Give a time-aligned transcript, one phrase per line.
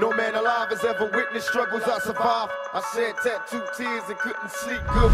[0.00, 2.50] No man alive has ever witnessed struggles I survived.
[2.72, 5.10] I shed tattooed tears and couldn't sleep good.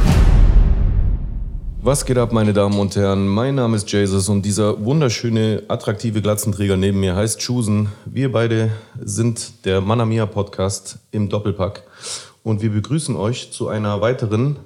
[1.82, 3.26] Was geht ab, meine Damen und Herren?
[3.26, 7.88] Mein Name ist Jesus und dieser wunderschöne, attraktive Glatzenträger neben mir heißt Chusen.
[8.04, 8.70] Wir beide
[9.02, 11.82] sind der Manamia Podcast im Doppelpack
[12.44, 14.60] und wir begrüßen euch zu einer weiteren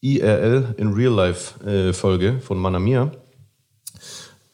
[0.00, 3.12] IRL in Real Life äh, Folge von Manamia.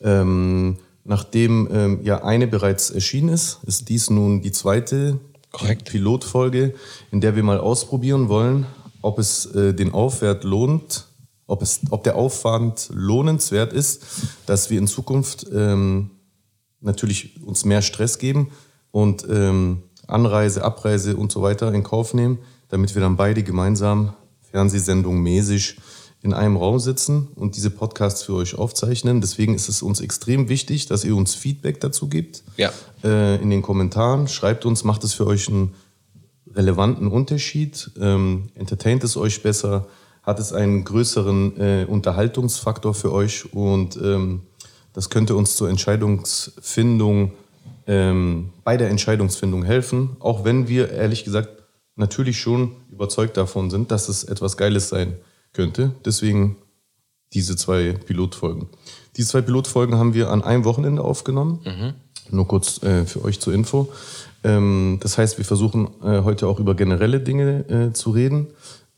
[0.02, 0.76] Ähm,
[1.06, 5.18] nachdem ähm, ja eine bereits erschienen ist, ist dies nun die zweite
[5.52, 5.88] Korrekt.
[5.90, 6.74] Pilotfolge,
[7.10, 8.66] in der wir mal ausprobieren wollen,
[9.02, 11.06] ob es äh, den Aufwert lohnt,
[11.46, 14.02] ob, es, ob der Aufwand lohnenswert ist,
[14.46, 16.10] dass wir in Zukunft ähm,
[16.80, 18.50] natürlich uns mehr Stress geben
[18.90, 22.38] und ähm, Anreise, Abreise und so weiter in Kauf nehmen,
[22.68, 24.14] damit wir dann beide gemeinsam
[24.50, 25.76] Fernsehsendungen mäßig
[26.26, 29.20] in einem Raum sitzen und diese Podcasts für euch aufzeichnen.
[29.20, 32.42] Deswegen ist es uns extrem wichtig, dass ihr uns Feedback dazu gibt.
[32.56, 32.72] Ja.
[33.04, 34.26] Äh, in den Kommentaren.
[34.26, 35.74] Schreibt uns, macht es für euch einen
[36.52, 37.92] relevanten Unterschied?
[38.00, 39.86] Ähm, entertaint es euch besser?
[40.24, 43.54] Hat es einen größeren äh, Unterhaltungsfaktor für euch?
[43.54, 44.42] Und ähm,
[44.92, 47.34] das könnte uns zur Entscheidungsfindung,
[47.86, 50.16] ähm, bei der Entscheidungsfindung helfen.
[50.18, 51.50] Auch wenn wir ehrlich gesagt
[51.94, 55.18] natürlich schon überzeugt davon sind, dass es etwas Geiles sein
[55.56, 55.92] könnte.
[56.04, 56.56] Deswegen
[57.32, 58.68] diese zwei Pilotfolgen.
[59.16, 61.60] Diese zwei Pilotfolgen haben wir an einem Wochenende aufgenommen.
[62.30, 63.88] Nur kurz äh, für euch zur Info.
[64.44, 68.48] Ähm, das heißt, wir versuchen äh, heute auch über generelle Dinge äh, zu reden.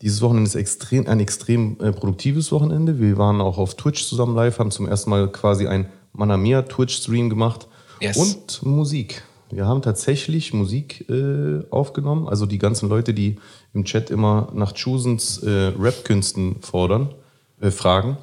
[0.02, 3.00] Dieses Wochenende ist extrem, ein extrem äh, produktives Wochenende.
[3.00, 7.30] Wir waren auch auf Twitch zusammen live, haben zum ersten Mal quasi ein Manamia Twitch-Stream
[7.30, 7.66] gemacht.
[8.00, 8.16] Yes.
[8.16, 9.22] Und Musik.
[9.50, 12.28] Wir haben tatsächlich Musik äh, aufgenommen.
[12.28, 13.36] Also die ganzen Leute, die
[13.72, 17.14] im Chat immer nach Chusens äh, Rap-Künsten fordern,
[17.60, 18.18] äh, fragen,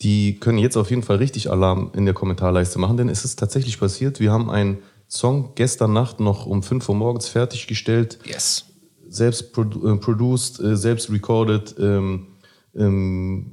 [0.00, 3.38] die können jetzt auf jeden Fall richtig Alarm in der Kommentarleiste machen, denn es ist
[3.38, 4.20] tatsächlich passiert.
[4.20, 8.64] Wir haben einen Song gestern Nacht noch um 5 Uhr morgens fertiggestellt, Yes.
[9.08, 12.26] selbst produ äh, produced, äh, selbst recorded, ähm,
[12.74, 13.52] ähm,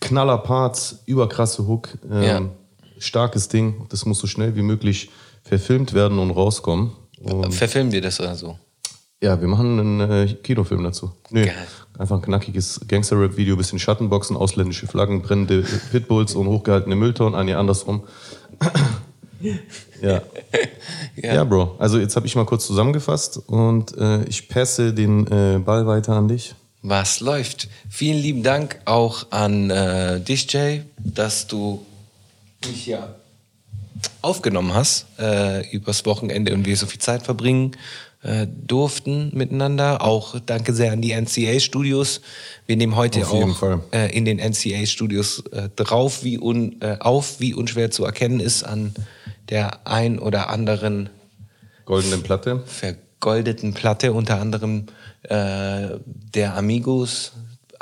[0.00, 2.42] knaller Parts, überkrasse Hook, ähm, Ja.
[2.98, 3.86] starkes Ding.
[3.88, 5.10] Das muss so schnell wie möglich
[5.44, 6.92] verfilmt werden und rauskommen.
[7.20, 8.58] Und Verfilmen wir das oder so?
[9.24, 11.10] ja, wir machen einen äh, Kinofilm dazu.
[11.30, 11.54] Nö, Geil.
[11.98, 17.34] einfach ein knackiges Gangster-Rap-Video, bisschen Schattenboxen, ausländische Flaggen, brennende Pitbulls und hochgehaltene Mülltonnen.
[17.34, 18.02] Ah, nee, andersrum.
[20.02, 20.20] ja.
[21.16, 21.44] ja.
[21.44, 21.76] Bro.
[21.78, 26.12] Also jetzt habe ich mal kurz zusammengefasst und äh, ich passe den äh, Ball weiter
[26.12, 26.54] an dich.
[26.82, 27.68] Was läuft?
[27.88, 31.84] Vielen lieben Dank auch an äh, dich, Jay, dass du
[32.66, 33.16] mich hier
[34.22, 37.72] aufgenommen hast äh, übers Wochenende und wir so viel Zeit verbringen
[38.22, 40.02] äh, durften miteinander.
[40.02, 42.22] Auch danke sehr an die NCA-Studios.
[42.66, 47.54] Wir nehmen heute auch äh, in den NCA-Studios äh, drauf, wie un, äh, auf, wie
[47.54, 48.94] unschwer zu erkennen ist an
[49.50, 51.10] der ein oder anderen
[51.84, 52.62] Goldene Platte.
[52.66, 54.86] vergoldeten Platte, unter anderem
[55.24, 55.88] äh,
[56.34, 57.32] der Amigos,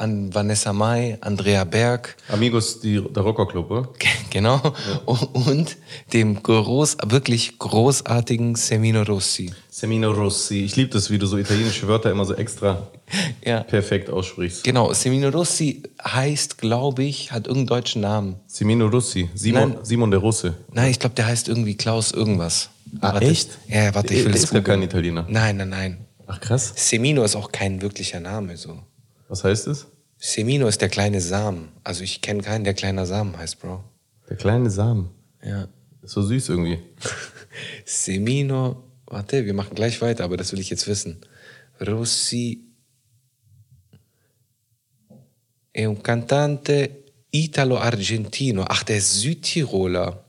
[0.02, 3.88] an Vanessa Mai, Andrea Berg, Amigos, die, der Rockerclub, oder?
[4.30, 4.60] genau,
[5.06, 5.76] und
[6.12, 9.52] dem groß, wirklich großartigen Semino Rossi.
[9.70, 10.64] Semino Rossi.
[10.64, 12.88] Ich liebe das, wie du so italienische Wörter immer so extra
[13.44, 13.60] Ja.
[13.62, 14.64] perfekt aussprichst.
[14.64, 18.36] Genau, Semino Rossi heißt, glaube ich, hat irgendeinen deutschen Namen.
[18.46, 19.28] Semino Rossi.
[19.34, 19.78] Simon, Nein.
[19.84, 20.54] Simon der Russe.
[20.72, 22.70] Nein, ich glaube, der heißt irgendwie Klaus irgendwas.
[23.00, 23.26] Ah, Warte.
[23.26, 23.50] echt?
[23.69, 24.64] Ja, warte, ich will der das ist googeln.
[24.64, 25.26] kein Italiener.
[25.28, 25.98] Nein, nein, nein.
[26.26, 26.72] Ach krass.
[26.76, 28.78] Semino ist auch kein wirklicher Name so.
[29.28, 29.86] Was heißt es?
[30.25, 31.71] Semino ist der kleine Samen.
[31.83, 33.83] Also ich kenne keinen, der kleiner Samen heißt, Bro.
[34.28, 35.10] Der kleine Samen.
[35.44, 35.66] Ja.
[36.00, 36.78] Ist so süß irgendwie.
[37.84, 41.21] Semino, warte, wir machen gleich weiter, aber das will ich jetzt wissen.
[41.81, 42.69] Rossi
[45.72, 48.65] è un cantante italo-argentino.
[48.69, 50.25] Ach, der ist Südtiroler.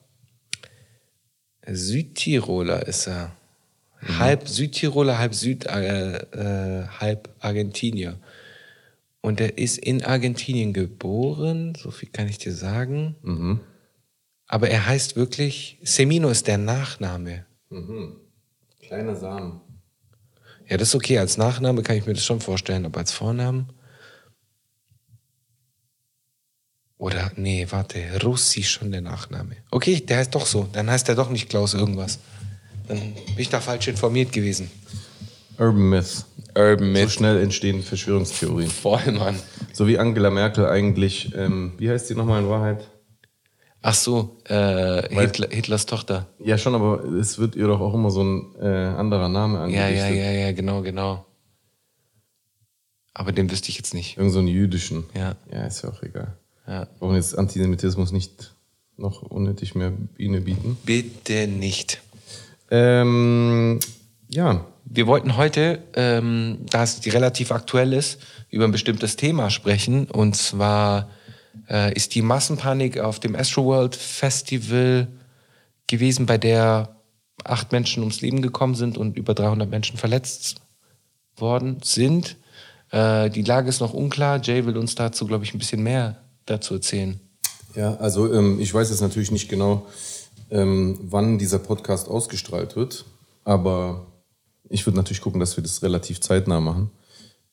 [1.68, 3.32] Südtiroler ist er.
[4.18, 8.18] Halb Südtiroler, halb Süd, äh, äh, halb Argentinier.
[9.25, 13.16] Und er ist in Argentinien geboren, so viel kann ich dir sagen.
[14.47, 17.46] Aber er heißt wirklich, Semino ist der Nachname.
[18.81, 19.61] Kleiner Samen.
[20.67, 21.20] Ja, das ist okay.
[21.20, 23.72] Als Nachname kann ich mir das schon vorstellen, aber als Vornamen.
[26.97, 29.55] Oder, nee, warte, Russi schon der Nachname.
[29.72, 30.67] Okay, der heißt doch so.
[30.73, 32.19] Dann heißt er doch nicht Klaus irgendwas.
[32.90, 34.69] Dann bin ich da falsch informiert gewesen.
[35.58, 36.26] Urban Myth.
[36.55, 38.70] Urban So schnell entstehen Verschwörungstheorien.
[38.70, 39.35] Voll, Mann.
[39.73, 42.88] So wie Angela Merkel eigentlich, ähm, wie heißt sie nochmal in Wahrheit?
[43.82, 46.28] Ach so, äh, Hitler, Hitlers Tochter.
[46.40, 49.64] Ja, schon, aber es wird ihr doch auch immer so ein äh, anderer Name Ja,
[49.66, 49.97] angerichtet.
[49.97, 51.26] ja, ja, ja, genau, genau.
[53.14, 54.17] Aber den wüsste ich jetzt nicht.
[54.17, 55.03] Irgend so einen jüdischen.
[55.14, 55.35] Ja.
[55.52, 56.38] Ja, ist ja auch egal.
[56.66, 56.88] Ja.
[57.00, 58.55] Warum jetzt Antisemitismus nicht
[58.96, 60.78] noch unnötig mehr Biene bieten?
[60.85, 62.02] Bitte nicht.
[62.72, 63.79] Ähm,
[64.29, 68.19] ja, wir wollten heute, ähm, da es relativ aktuell ist,
[68.49, 70.05] über ein bestimmtes Thema sprechen.
[70.11, 71.09] Und zwar
[71.67, 75.07] äh, ist die Massenpanik auf dem Astroworld Festival
[75.87, 76.95] gewesen, bei der
[77.43, 80.61] acht Menschen ums Leben gekommen sind und über 300 Menschen verletzt
[81.37, 82.37] worden sind.
[82.91, 84.40] Äh, die Lage ist noch unklar.
[84.41, 87.19] Jay will uns dazu, glaube ich, ein bisschen mehr dazu erzählen.
[87.75, 89.87] Ja, also ähm, ich weiß jetzt natürlich nicht genau,
[90.51, 93.05] ähm, wann dieser Podcast ausgestrahlt wird,
[93.43, 94.13] aber
[94.70, 96.92] ich würde natürlich gucken, dass wir das relativ zeitnah machen.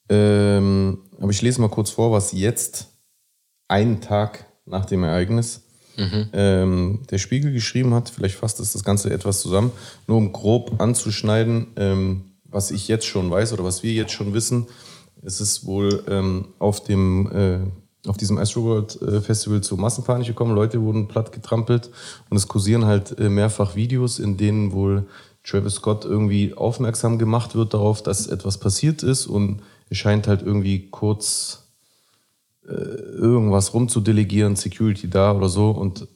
[0.09, 2.89] Ähm, aber ich lese mal kurz vor, was jetzt,
[3.69, 5.63] einen Tag nach dem Ereignis,
[5.97, 6.29] mhm.
[6.33, 8.11] ähm, der Spiegel geschrieben hat.
[8.11, 9.71] Vielleicht fasst es das Ganze etwas zusammen.
[10.07, 14.35] Nur um grob anzuschneiden, ähm, was ich jetzt schon weiß oder was wir jetzt schon
[14.35, 14.67] wissen.
[15.23, 17.59] Es ist wohl ähm, auf dem äh,
[18.09, 20.55] auf diesem Astroworld äh, Festival zu Massenpanik gekommen.
[20.55, 21.91] Leute wurden platt getrampelt
[22.31, 25.07] und es kursieren halt äh, mehrfach Videos, in denen wohl
[25.45, 30.43] Travis Scott irgendwie aufmerksam gemacht wird darauf, dass etwas passiert ist und er scheint halt
[30.43, 31.69] irgendwie kurz
[32.69, 36.07] äh, irgendwas rumzudelegieren, Security da oder so und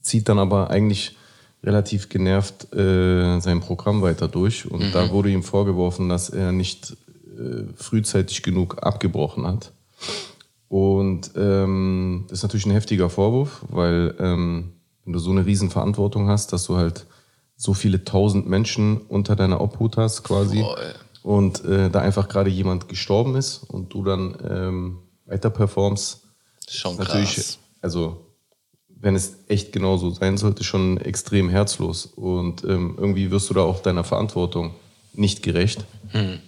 [0.00, 1.16] zieht dann aber eigentlich
[1.62, 4.92] relativ genervt äh, sein Programm weiter durch und mhm.
[4.92, 6.96] da wurde ihm vorgeworfen, dass er nicht
[7.36, 9.72] äh, frühzeitig genug abgebrochen hat.
[10.68, 14.72] Und ähm, das ist natürlich ein heftiger Vorwurf, weil ähm,
[15.04, 17.06] wenn du so eine Riesenverantwortung hast, dass du halt
[17.56, 20.76] so viele tausend Menschen unter deiner Obhut hast quasi oh,
[21.22, 26.22] und äh, da einfach gerade jemand gestorben ist und du dann ähm, weiter performst.
[26.68, 27.58] Schon natürlich, krass.
[27.80, 28.26] also
[28.98, 33.54] wenn es echt genau so sein sollte, schon extrem herzlos und ähm, irgendwie wirst du
[33.54, 34.74] da auch deiner Verantwortung
[35.12, 35.84] nicht gerecht.
[36.08, 36.38] Hm.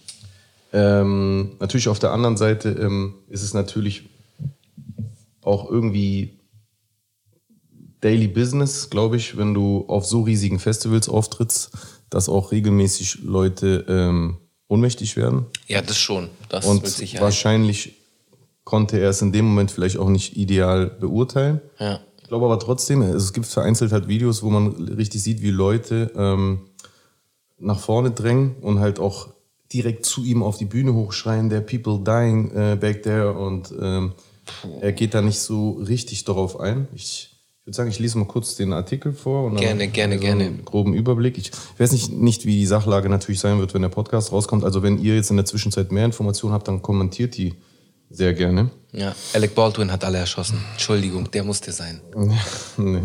[0.73, 4.05] Ähm, natürlich auf der anderen Seite ähm, ist es natürlich
[5.43, 6.38] auch irgendwie
[8.01, 11.71] Daily Business, glaube ich, wenn du auf so riesigen Festivals auftrittst,
[12.11, 15.47] dass auch regelmäßig Leute ähm, ohnmächtig werden.
[15.67, 16.31] Ja, das schon.
[16.49, 17.25] Das Und mit Sicherheit.
[17.25, 17.95] wahrscheinlich
[18.65, 21.61] konnte er es in dem Moment vielleicht auch nicht ideal beurteilen.
[21.79, 22.01] Ja.
[22.23, 26.13] Ich glaube aber trotzdem, es gibt vereinzelt halt Videos, wo man richtig sieht, wie Leute
[26.15, 26.61] ähm,
[27.59, 29.29] nach vorne drängen und halt auch
[29.73, 34.13] direkt zu ihm auf die Bühne hochschreien, der People dying äh, back there und ähm,
[34.81, 36.89] er geht da nicht so richtig darauf ein.
[36.95, 37.28] Ich
[37.69, 39.45] würde sagen, ich lese mal kurz den Artikel vor.
[39.45, 40.45] Und gerne, gerne, so gerne.
[40.45, 41.37] Einen groben Überblick.
[41.37, 44.65] Ich weiß nicht, nicht, wie die Sachlage natürlich sein wird, wenn der Podcast rauskommt.
[44.65, 47.55] Also wenn ihr jetzt in der Zwischenzeit mehr Informationen habt, dann kommentiert die
[48.09, 48.71] sehr gerne.
[48.93, 50.65] Ja, Alec Baldwin hat alle erschossen.
[50.73, 52.01] Entschuldigung, der musste sein.
[52.79, 53.01] nee.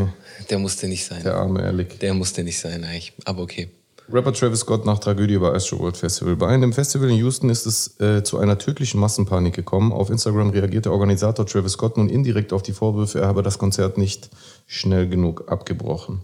[0.49, 1.23] Der musste nicht sein.
[1.23, 1.99] Der arme Alec.
[1.99, 3.69] Der musste nicht sein eigentlich, aber okay.
[4.11, 6.35] Rapper Travis Scott nach Tragödie bei Astroworld Festival.
[6.35, 9.93] Bei einem Festival in Houston ist es äh, zu einer tödlichen Massenpanik gekommen.
[9.93, 13.57] Auf Instagram reagiert der Organisator Travis Scott nun indirekt auf die Vorwürfe, er habe das
[13.57, 14.29] Konzert nicht
[14.65, 16.23] schnell genug abgebrochen.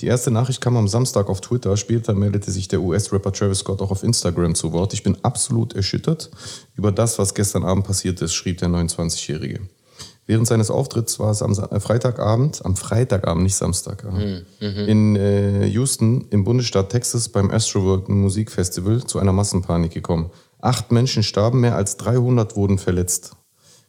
[0.00, 1.76] Die erste Nachricht kam am Samstag auf Twitter.
[1.76, 4.92] Später meldete sich der US-Rapper Travis Scott auch auf Instagram zu Wort.
[4.92, 6.30] Ich bin absolut erschüttert
[6.76, 9.60] über das, was gestern Abend passiert ist, schrieb der 29-Jährige.
[10.26, 14.44] Während seines Auftritts war es am äh, Freitagabend, am Freitagabend, nicht Samstag, mhm.
[14.60, 20.30] in äh, Houston im Bundesstaat Texas beim Astroworld Musikfestival zu einer Massenpanik gekommen.
[20.60, 23.36] Acht Menschen starben, mehr als 300 wurden verletzt.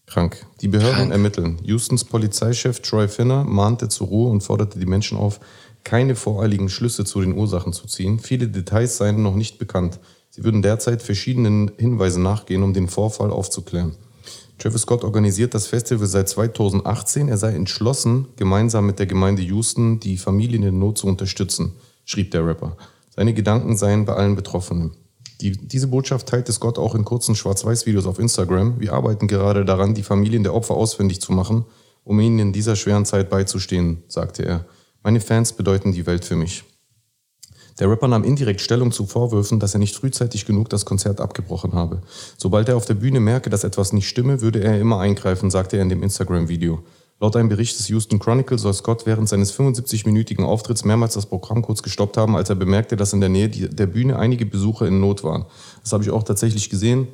[0.07, 0.45] Krank.
[0.61, 1.11] Die Behörden Krank.
[1.11, 1.57] ermitteln.
[1.67, 5.39] Houstons Polizeichef Troy Finner mahnte zur Ruhe und forderte die Menschen auf,
[5.83, 8.19] keine voreiligen Schlüsse zu den Ursachen zu ziehen.
[8.19, 9.99] Viele Details seien noch nicht bekannt.
[10.29, 13.95] Sie würden derzeit verschiedenen Hinweisen nachgehen, um den Vorfall aufzuklären.
[14.57, 17.27] Travis Scott organisiert das Festival seit 2018.
[17.27, 21.73] Er sei entschlossen, gemeinsam mit der Gemeinde Houston die Familien in Not zu unterstützen,
[22.05, 22.75] schrieb der Rapper.
[23.15, 24.91] Seine Gedanken seien bei allen Betroffenen.
[25.41, 28.79] Die, diese Botschaft teilte Scott auch in kurzen Schwarz-Weiß-Videos auf Instagram.
[28.79, 31.65] Wir arbeiten gerade daran, die Familien der Opfer ausfindig zu machen,
[32.03, 34.65] um ihnen in dieser schweren Zeit beizustehen, sagte er.
[35.03, 36.63] Meine Fans bedeuten die Welt für mich.
[37.79, 41.73] Der Rapper nahm indirekt Stellung zu Vorwürfen, dass er nicht frühzeitig genug das Konzert abgebrochen
[41.73, 42.01] habe.
[42.37, 45.77] Sobald er auf der Bühne merke, dass etwas nicht stimme, würde er immer eingreifen, sagte
[45.77, 46.83] er in dem Instagram-Video.
[47.19, 51.63] Laut einem Bericht des Houston Chronicle soll Scott während seines 75-minütigen Auftritts mehrmals das Programm
[51.63, 54.99] kurz gestoppt haben, als er bemerkte, dass in der Nähe der Bühne einige Besucher in
[54.99, 55.45] Not waren.
[55.81, 57.07] Das habe ich auch tatsächlich gesehen.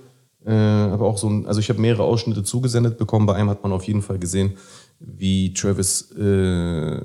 [0.46, 3.26] Äh, aber auch so ein, also ich habe mehrere Ausschnitte zugesendet bekommen.
[3.26, 4.58] Bei einem hat man auf jeden Fall gesehen,
[5.00, 7.00] wie Travis äh,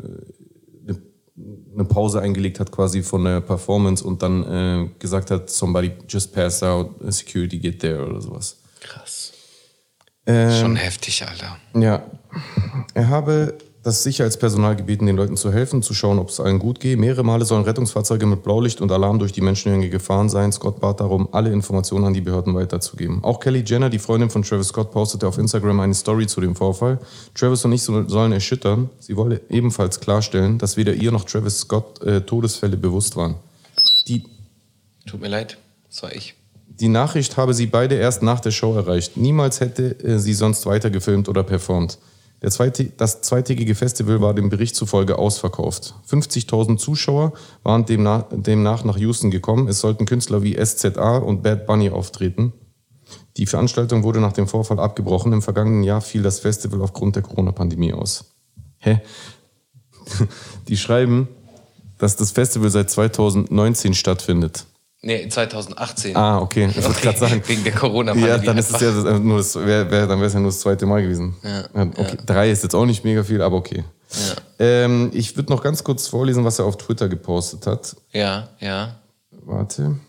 [1.78, 6.34] eine Pause eingelegt hat quasi von der Performance und dann äh, gesagt hat, somebody just
[6.34, 8.58] passed out, security get there oder sowas.
[8.80, 9.32] Krass.
[10.26, 11.56] Ähm, Schon heftig, Alter.
[11.74, 12.04] Ja.
[12.94, 16.80] Er habe das Sicherheitspersonal gebeten, den Leuten zu helfen, zu schauen, ob es allen gut
[16.80, 16.99] geht.
[16.99, 20.52] Mehrere Male sollen Rettungsfahrzeuge mit Blaulicht und Alarm durch die Menschenmenge gefahren sein.
[20.52, 23.23] Scott bat darum, alle Informationen an die Behörden weiterzugeben.
[23.23, 26.54] Auch Kelly Jenner, die Freundin von Travis Scott, postete auf Instagram eine Story zu dem
[26.54, 26.99] Vorfall.
[27.35, 28.90] Travis und ich sollen erschüttern.
[28.99, 33.37] Sie wolle ebenfalls klarstellen, dass weder ihr noch Travis Scott äh, Todesfälle bewusst waren.
[34.06, 34.25] Die
[35.08, 35.56] Tut mir leid.
[35.88, 36.35] Das war ich.
[36.66, 39.16] Die Nachricht habe sie beide erst nach der Show erreicht.
[39.16, 41.99] Niemals hätte äh, sie sonst weiter gefilmt oder performt.
[42.47, 45.95] Zweite, das zweitägige Festival war dem Bericht zufolge ausverkauft.
[46.09, 47.33] 50.000 Zuschauer
[47.64, 49.66] waren demnach, demnach nach Houston gekommen.
[49.66, 52.52] Es sollten Künstler wie SZA und Bad Bunny auftreten.
[53.37, 55.33] Die Veranstaltung wurde nach dem Vorfall abgebrochen.
[55.33, 58.37] Im vergangenen Jahr fiel das Festival aufgrund der Corona-Pandemie aus.
[58.78, 59.00] Hä?
[60.68, 61.28] Die schreiben,
[61.99, 64.66] dass das Festival seit 2019 stattfindet.
[65.00, 66.16] Nee, 2018.
[66.16, 66.68] Ah, okay.
[66.70, 67.42] Ich wollte gerade sagen.
[67.46, 68.30] Wegen der Corona-Pandemie.
[68.30, 70.50] Ja, dann ist es ja äh, nur das, wär, wär, dann wäre es ja nur
[70.50, 71.36] das zweite Mal gewesen.
[71.42, 72.18] Ja, okay.
[72.26, 73.84] Drei ist jetzt auch nicht mega viel, aber okay.
[74.10, 74.34] Ja.
[74.58, 77.94] Ähm, ich würde noch ganz kurz vorlesen, was er auf Twitter gepostet hat.
[78.12, 78.96] Ja, ja.
[79.30, 80.00] Warte.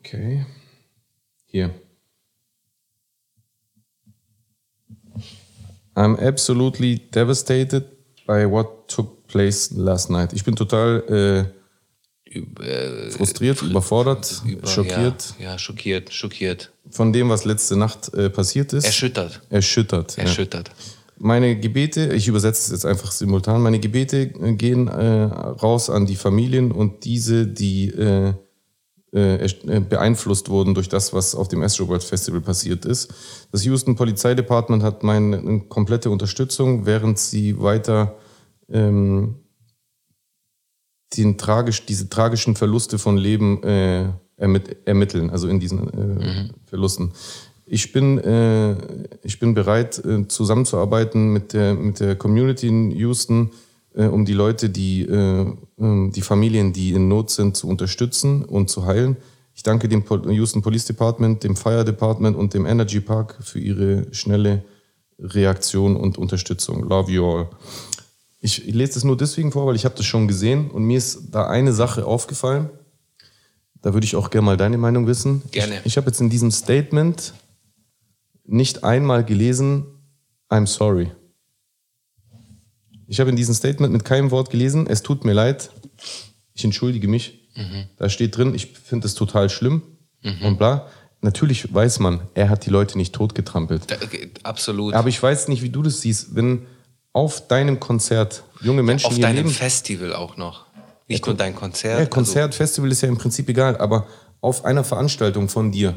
[0.00, 0.44] Okay.
[1.46, 1.70] Hier.
[5.96, 7.84] I'm absolutely devastated
[8.26, 10.32] by what took place last night.
[10.32, 11.02] Ich bin total
[12.30, 16.72] äh, frustriert, überfordert, Über- schockiert Ja, ja, schockiert, schockiert.
[16.90, 18.84] von dem, was letzte Nacht äh, passiert ist.
[18.84, 19.40] Erschüttert.
[19.50, 20.16] Erschüttert.
[20.16, 20.24] ja.
[20.24, 20.70] Erschüttert.
[21.16, 26.06] Meine Gebete, ich übersetze es jetzt einfach simultan, meine Gebete äh, gehen äh, raus an
[26.06, 28.34] die Familien und diese, die äh, äh, erst- äh,
[29.14, 33.14] beeinflusst wurden durch das, was auf dem Astro World Festival passiert ist.
[33.52, 38.16] Das Houston Polizeidepartement hat meine äh, komplette Unterstützung, während sie weiter
[38.68, 39.36] ähm,
[41.16, 47.12] den tragisch, diese tragischen Verluste von Leben äh, ermit ermitteln, also in diesen äh, Verlusten.
[47.66, 48.74] Ich bin, äh,
[49.22, 53.52] ich bin bereit, äh, zusammenzuarbeiten mit der, mit der Community in Houston,
[53.94, 55.46] äh, um die Leute, die, äh,
[55.78, 59.16] ähm, die Familien, die in Not sind, zu unterstützen und zu heilen.
[59.54, 64.12] Ich danke dem Houston Police Department, dem Fire Department und dem Energy Park für ihre
[64.12, 64.64] schnelle
[65.18, 66.88] Reaktion und Unterstützung.
[66.88, 67.48] Love you all.
[68.40, 70.98] Ich, ich lese das nur deswegen vor, weil ich habe das schon gesehen und mir
[70.98, 72.68] ist da eine Sache aufgefallen.
[73.80, 75.42] Da würde ich auch gerne mal deine Meinung wissen.
[75.50, 75.76] Gerne.
[75.80, 77.32] Ich, ich habe jetzt in diesem Statement
[78.44, 79.86] nicht einmal gelesen,
[80.50, 81.10] I'm sorry.
[83.14, 85.70] Ich habe in diesem Statement mit keinem Wort gelesen, es tut mir leid,
[86.52, 87.38] ich entschuldige mich.
[87.96, 89.82] Da steht drin, ich finde es total schlimm
[90.42, 90.88] und bla.
[91.20, 93.88] Natürlich weiß man, er hat die Leute nicht totgetrampelt.
[93.88, 93.94] Da,
[94.42, 94.94] absolut.
[94.94, 96.66] Aber ich weiß nicht, wie du das siehst, wenn
[97.12, 100.66] auf deinem Konzert junge Menschen Auf ihr deinem Leben Festival auch noch.
[101.06, 102.00] Nicht nur dein Konzert.
[102.00, 104.08] ja, Konzert, Festival ist ja im Prinzip egal, aber
[104.40, 105.96] auf einer Veranstaltung von dir.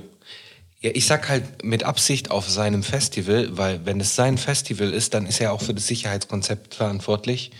[0.81, 5.13] Ja, ich sag halt mit Absicht auf seinem Festival, weil wenn es sein Festival ist,
[5.13, 7.51] dann ist er auch für das Sicherheitskonzept verantwortlich.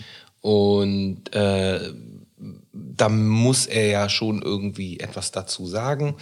[0.41, 1.79] Und äh,
[2.71, 6.15] da muss er ja schon irgendwie etwas dazu sagen.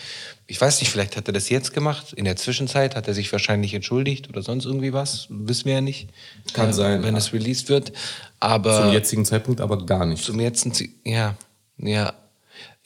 [0.48, 2.14] Ich weiß nicht, vielleicht hat er das jetzt gemacht.
[2.14, 5.28] In der Zwischenzeit hat er sich wahrscheinlich entschuldigt oder sonst irgendwie was.
[5.30, 6.08] Wissen wir ja nicht.
[6.54, 7.04] Kann sein.
[7.04, 7.92] Wenn es released wird.
[8.40, 10.24] Aber Zum jetzigen Zeitpunkt aber gar nicht.
[10.24, 11.36] zum jetzigen, Zi- ja,
[11.78, 12.14] ja.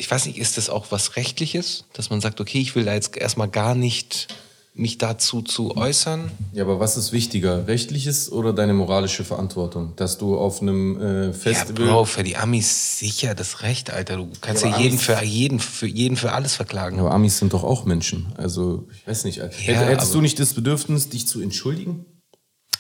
[0.02, 2.94] Ich weiß nicht, ist das auch was Rechtliches, dass man sagt, okay, ich will da
[2.94, 4.28] jetzt erstmal gar nicht
[4.74, 6.32] mich dazu zu äußern?
[6.54, 9.94] Ja, aber was ist wichtiger, rechtliches oder deine moralische Verantwortung?
[9.98, 11.88] Dass du auf einem äh, Ja, Festival...
[11.88, 14.16] Bro, für die Amis sicher das Recht, Alter.
[14.18, 16.98] Du kannst Ja, ja, jeden, für jeden, für jeden für alles verklagen.
[17.00, 18.28] aber Amis sind doch auch Menschen.
[18.38, 19.38] Also, ich weiß nicht.
[19.38, 22.06] Ja, Hättest du nicht das Bedürfnis, dich zu entschuldigen?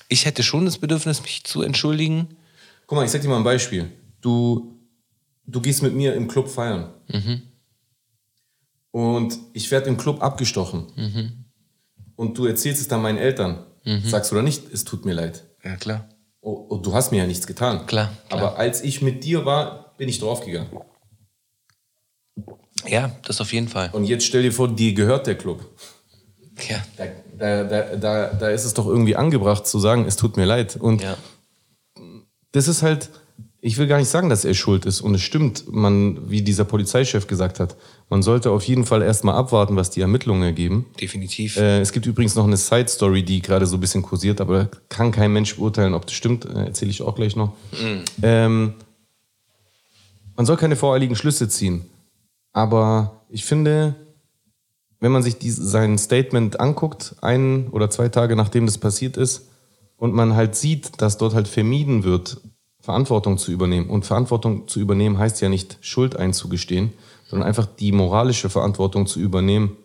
[0.07, 2.29] Ich hätte schon das Bedürfnis, mich zu entschuldigen.
[2.87, 3.91] Guck mal, ich sag dir mal ein Beispiel.
[4.21, 4.78] Du,
[5.51, 6.93] du gehst mit mir im Club feiern.
[8.91, 11.45] Und ich werde im Club abgestochen.
[12.15, 13.65] Und du erzählst es dann meinen Eltern.
[14.03, 15.45] Sagst du oder nicht, es tut mir leid.
[15.63, 16.07] Ja, klar.
[16.41, 17.85] Oh, oh, du hast mir ja nichts getan.
[17.85, 18.41] Klar, klar.
[18.41, 20.69] Aber als ich mit dir war, bin ich draufgegangen.
[22.87, 23.89] Ja, das auf jeden Fall.
[23.91, 25.65] Und jetzt stell dir vor, dir gehört der Club.
[26.69, 26.77] Ja.
[26.97, 27.05] Da,
[27.37, 30.75] da, da, da, da ist es doch irgendwie angebracht zu sagen, es tut mir leid.
[30.77, 31.17] Und Ja.
[32.53, 33.09] das ist halt,
[33.61, 35.01] ich will gar nicht sagen, dass er schuld ist.
[35.01, 37.75] Und es stimmt, man, wie dieser Polizeichef gesagt hat,
[38.09, 40.85] man sollte auf jeden Fall erstmal abwarten, was die Ermittlungen ergeben.
[40.99, 41.57] Definitiv.
[41.57, 44.69] Äh, es gibt übrigens noch eine Side-Story, die gerade so ein bisschen kursiert, aber da
[44.87, 46.45] kann kein Mensch beurteilen, ob das stimmt.
[46.45, 47.53] Äh, Erzähle ich auch gleich noch.
[48.21, 48.75] Ähm,
[50.37, 51.85] man soll keine voreiligen Schlüsse ziehen.
[52.53, 53.95] Aber ich finde,
[55.01, 59.47] wenn man sich dies, sein Statement anguckt, ein oder zwei Tage nachdem das passiert ist,
[59.97, 62.37] und man halt sieht, dass dort halt vermieden wird,
[62.89, 63.87] Verantwortung zu übernehmen.
[63.87, 66.91] Und Verantwortung zu übernehmen heißt ja nicht Schuld einzugestehen,
[67.27, 69.77] sondern einfach die moralische Verantwortung zu übernehmen,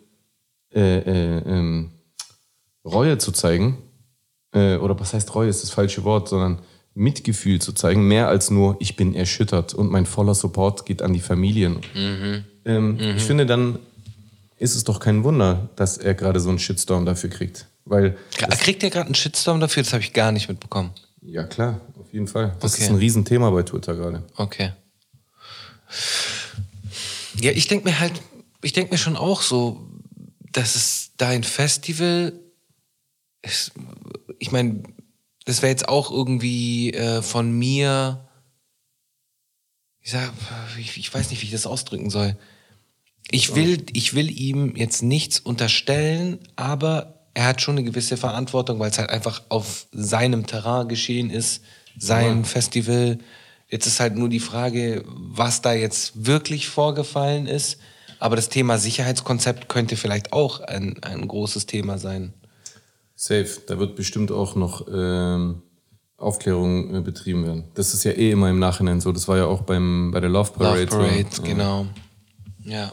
[0.73, 1.91] äh, äh, ähm,
[2.83, 3.77] Reue zu zeigen,
[4.55, 6.59] äh, oder was heißt Reue ist das falsche Wort, sondern
[6.95, 11.13] Mitgefühl zu zeigen, mehr als nur, ich bin erschüttert und mein voller Support geht an
[11.13, 11.81] die Familien.
[12.65, 13.77] Ähm, Ich finde dann,
[14.57, 17.67] ist es doch kein Wunder, dass er gerade so einen Shitstorm dafür kriegt.
[17.83, 19.83] Weil, Kriegt er gerade einen Shitstorm dafür?
[19.83, 20.89] Das habe ich gar nicht mitbekommen.
[21.21, 21.81] ja klar,
[22.15, 22.55] jeden Fall.
[22.59, 22.83] Das Okay.
[22.83, 24.23] ist ein Riesenthema bei Twitter gerade.
[24.35, 24.71] Okay.
[27.39, 28.13] Ja, ich denke mir halt,
[28.63, 29.87] ich denke mir schon auch so,
[30.51, 32.33] dass es da ein Festival
[33.41, 33.73] ist.
[34.39, 34.83] Ich meine,
[35.45, 38.27] das wäre jetzt auch irgendwie äh, von mir.
[40.01, 40.31] Ich sag,
[40.79, 42.37] ich, ich weiß nicht, wie ich das ausdrücken soll.
[43.31, 48.79] Ich will, ich will ihm jetzt nichts unterstellen, aber er hat schon eine gewisse Verantwortung,
[48.79, 51.61] weil es halt einfach auf seinem Terrain geschehen ist,
[51.97, 53.17] sein Festival.
[53.69, 57.79] Jetzt ist halt nur die Frage, was da jetzt wirklich vorgefallen ist.
[58.19, 62.33] Aber das Thema Sicherheitskonzept könnte vielleicht auch ein, ein großes Thema sein.
[63.15, 63.49] Safe.
[63.67, 65.61] Da wird bestimmt auch noch ähm,
[66.17, 67.65] Aufklärung äh, betrieben werden.
[67.73, 69.11] Das ist ja eh immer im Nachhinein so.
[69.11, 70.85] Das war ja auch beim, bei der Love Parade.
[70.85, 71.43] Love Parade, so.
[71.43, 71.87] genau.
[72.63, 72.91] Ja.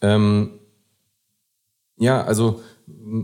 [0.00, 0.50] Ähm,
[1.96, 2.60] ja, also,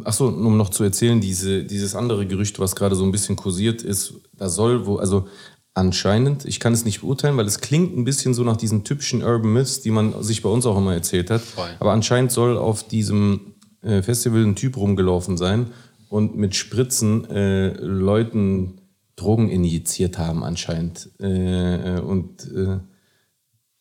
[0.05, 3.83] achso, um noch zu erzählen, diese, dieses andere Gerücht, was gerade so ein bisschen kursiert
[3.83, 5.27] ist, da soll wo, also
[5.75, 9.23] anscheinend, ich kann es nicht beurteilen, weil es klingt ein bisschen so nach diesen typischen
[9.23, 11.41] Urban Myths, die man sich bei uns auch immer erzählt hat.
[11.41, 11.71] Voll.
[11.79, 15.69] Aber anscheinend soll auf diesem äh, Festival ein Typ rumgelaufen sein
[16.09, 18.81] und mit Spritzen äh, Leuten
[19.17, 21.11] Drogen injiziert haben anscheinend.
[21.21, 22.79] Äh, äh, und äh,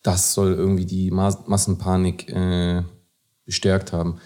[0.03, 2.83] das soll irgendwie die Mas Massenpanik äh,
[3.45, 4.19] bestärkt haben.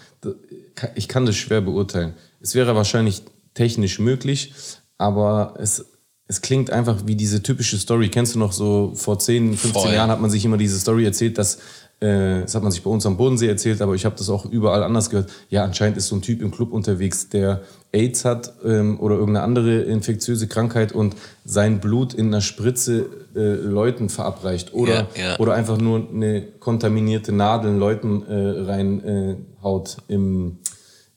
[0.96, 2.14] Ich kann das schwer beurteilen.
[2.42, 4.54] Es wäre wahrscheinlich technisch möglich,
[4.98, 5.86] aber es,
[6.28, 8.10] es klingt einfach wie diese typische Story.
[8.10, 9.94] Kennst du noch so, vor 10, 15 Voll.
[9.94, 11.60] Jahren hat man sich immer diese Story erzählt, dass,
[12.00, 14.46] äh, das hat man sich bei uns am Bodensee erzählt, aber ich habe das auch
[14.46, 15.32] überall anders gehört.
[15.50, 17.62] Ja, anscheinend ist so ein Typ im Club unterwegs, der
[17.94, 23.40] AIDS hat ähm, oder irgendeine andere infektiöse Krankheit und sein Blut in einer Spritze äh,
[23.40, 25.40] Leuten verabreicht oder, Ja, ja.
[25.40, 30.58] oder einfach nur eine kontaminierte Nadel Leuten äh, reinhaut äh, haut im,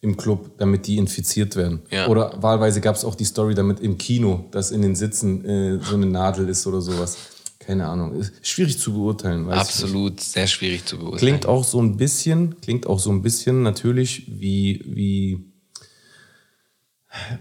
[0.03, 1.83] im Club, damit die infiziert werden.
[1.91, 2.07] Ja.
[2.07, 5.79] Oder wahlweise gab es auch die Story damit im Kino, dass in den Sitzen äh,
[5.83, 7.17] so eine Nadel ist oder sowas.
[7.67, 8.15] Keine Ahnung.
[8.15, 9.51] Ist schwierig zu beurteilen.
[9.51, 11.19] Absolut sehr schwierig zu beurteilen.
[11.19, 15.53] Klingt auch so ein bisschen, klingt auch so ein bisschen natürlich wie, wie,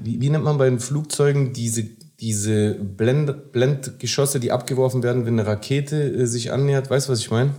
[0.01, 1.83] wie, wie nennt man bei den Flugzeugen diese,
[2.19, 6.89] diese Blend, Blendgeschosse, die abgeworfen werden, wenn eine Rakete äh, sich annähert?
[6.89, 7.51] Weißt du, was ich meine?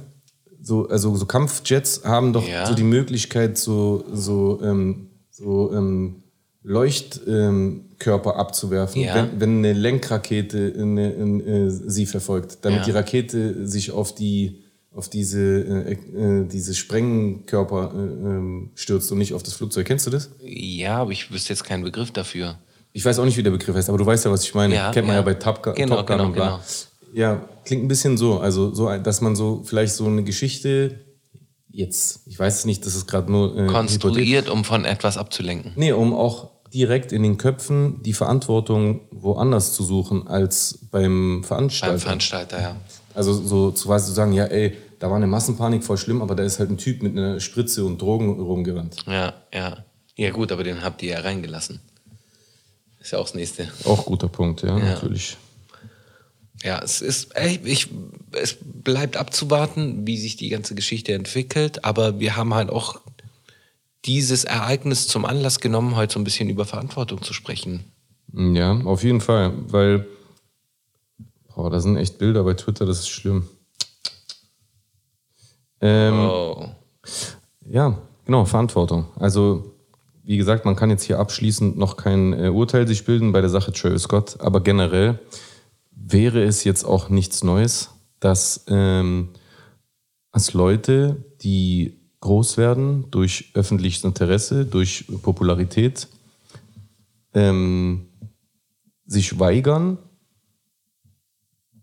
[0.61, 2.66] So, also so Kampfjets haben doch Ja.
[2.66, 6.24] so die Möglichkeit, so, so, ähm, so ähm,
[6.68, 9.14] Leuchtkörper ähm, abzuwerfen, Ja.
[9.14, 12.85] wenn, wenn eine Lenkrakete in, in, äh, sie verfolgt, damit Ja.
[12.87, 19.18] die Rakete sich auf die auf diese, äh, äh, diese Sprengkörper äh, ähm, stürzt und
[19.18, 19.87] nicht auf das Flugzeug.
[19.87, 20.31] Kennst du das?
[20.42, 22.59] Ja, aber ich wüsste jetzt keinen Begriff dafür.
[22.94, 24.74] Ich weiß auch nicht, wie der Begriff heißt, aber du weißt ja, was ich meine.
[24.74, 26.46] Ja, Kennt man ja, bei Top Gun, Genau, Top Gun genau, und bla.
[26.46, 26.61] genau.
[27.12, 28.38] Ja, klingt ein bisschen so.
[28.40, 30.98] Also, so, dass man so vielleicht so eine Geschichte
[31.70, 33.66] jetzt, ich weiß es nicht, das ist gerade nur äh.
[33.66, 35.72] Konstruiert, um von etwas abzulenken.
[35.76, 41.92] Nee, um auch direkt in den Köpfen die Verantwortung woanders zu suchen als beim Veranstalter.
[41.94, 42.76] Beim Veranstalter, ja.
[43.14, 46.35] Also so zu quasi zu sagen, ja, ey, da war eine Massenpanik voll schlimm, aber
[46.35, 48.96] da ist halt ein Typ mit einer Spritze und Drogen rumgerannt.
[49.07, 49.85] Ja, ja.
[50.16, 51.81] Ja, gut, aber den habt ihr ja reingelassen.
[53.00, 53.68] Ist ja auch das nächste.
[53.85, 54.85] Auch guter Punkt, ja, Ja.
[54.85, 55.37] natürlich.
[56.62, 57.88] Ja, es ist, ey, ich,
[58.33, 62.98] es bleibt abzuwarten, wie sich die ganze Geschichte entwickelt, aber wir haben halt auch
[64.07, 67.85] dieses Ereignis zum Anlass genommen, heute so ein bisschen über Verantwortung zu sprechen.
[68.33, 70.07] Ja, auf jeden Fall, weil
[71.55, 73.49] boah, da sind echt Bilder bei Twitter, das ist schlimm.
[75.81, 76.69] Ähm, Oh.
[77.69, 79.07] Ja, genau, Verantwortung.
[79.16, 79.75] Also,
[80.23, 83.51] wie gesagt, man kann jetzt hier abschließend noch kein äh, Urteil sich bilden bei der
[83.51, 85.19] Sache Travis Scott, aber generell
[85.90, 87.90] wäre es jetzt auch nichts Neues,
[88.21, 89.31] dass, ähm,
[90.33, 96.08] dass Leute, die groß werden durch öffentliches Interesse, durch Popularität,
[97.34, 98.08] ähm,
[99.06, 99.98] sich weigern,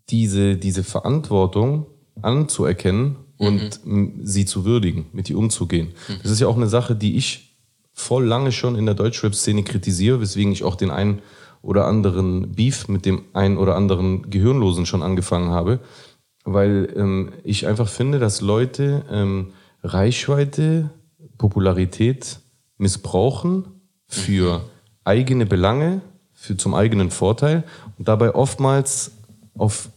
[0.10, 1.86] diese, diese Verantwortung
[2.22, 5.94] anzuerkennen und m, sie zu würdigen, mit ihr umzugehen.
[6.22, 7.58] Das ist ja auch eine Sache, die ich
[7.94, 11.22] voll lange schon in der Deutschrap-Szene kritisiere, weswegen ich auch den einen
[11.62, 15.80] oder anderen Beef mit dem einen oder anderen Gehirnlosen schon angefangen habe,
[16.44, 19.54] weil ähm, ich einfach finde, dass Leute ähm,
[19.84, 20.90] Reichweite,
[21.38, 22.40] Popularität
[22.78, 23.66] missbrauchen
[24.08, 24.64] für
[25.04, 27.64] eigene Belange, für zum eigenen Vorteil
[27.98, 29.12] und dabei oftmals
[29.56, 29.90] auf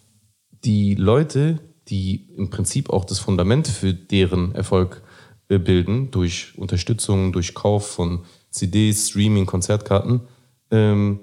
[0.64, 5.02] die Leute, die im Prinzip auch das Fundament für deren Erfolg
[5.48, 10.22] äh, bilden, durch Unterstützung, durch Kauf von CDs, Streaming, Konzertkarten,
[10.70, 11.20] ähm,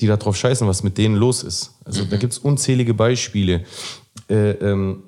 [0.00, 1.74] die darauf scheißen, was mit denen los ist.
[1.84, 3.64] Also da gibt es unzählige Beispiele.
[4.28, 5.04] Äh, ähm,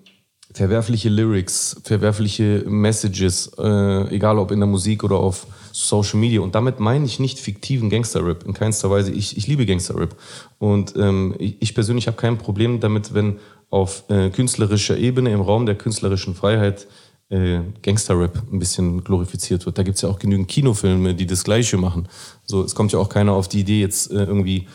[0.52, 6.40] verwerfliche Lyrics, verwerfliche Messages, äh, egal ob in der Musik oder auf Social Media.
[6.40, 9.12] Und damit meine ich nicht fiktiven Gangster-Rap, in keinster Weise.
[9.12, 10.14] Ich, ich liebe Gangster-Rap.
[10.58, 13.38] Und ähm, ich, ich persönlich habe kein Problem damit, wenn
[13.70, 16.86] auf äh, künstlerischer Ebene, im Raum der künstlerischen Freiheit,
[17.30, 19.78] äh, Gangster-Rap ein bisschen glorifiziert wird.
[19.78, 22.06] Da gibt's ja auch genügend Kinofilme, die das Gleiche machen.
[22.44, 24.68] So, es kommt ja auch keiner auf die Idee, jetzt äh, irgendwie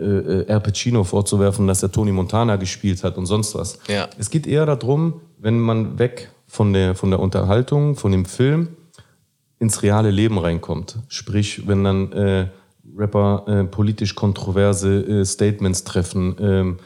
[0.00, 3.78] äh, äh, Al Pacino vorzuwerfen, dass er Tony Montana gespielt hat und sonst was.
[3.88, 4.08] Ja.
[4.18, 8.68] Es geht eher darum, wenn man weg von der, von der Unterhaltung, von dem Film
[9.58, 10.98] ins reale Leben reinkommt.
[11.08, 12.48] Sprich, wenn dann äh,
[12.96, 16.78] Rapper äh, politisch kontroverse äh, Statements treffen, ähm,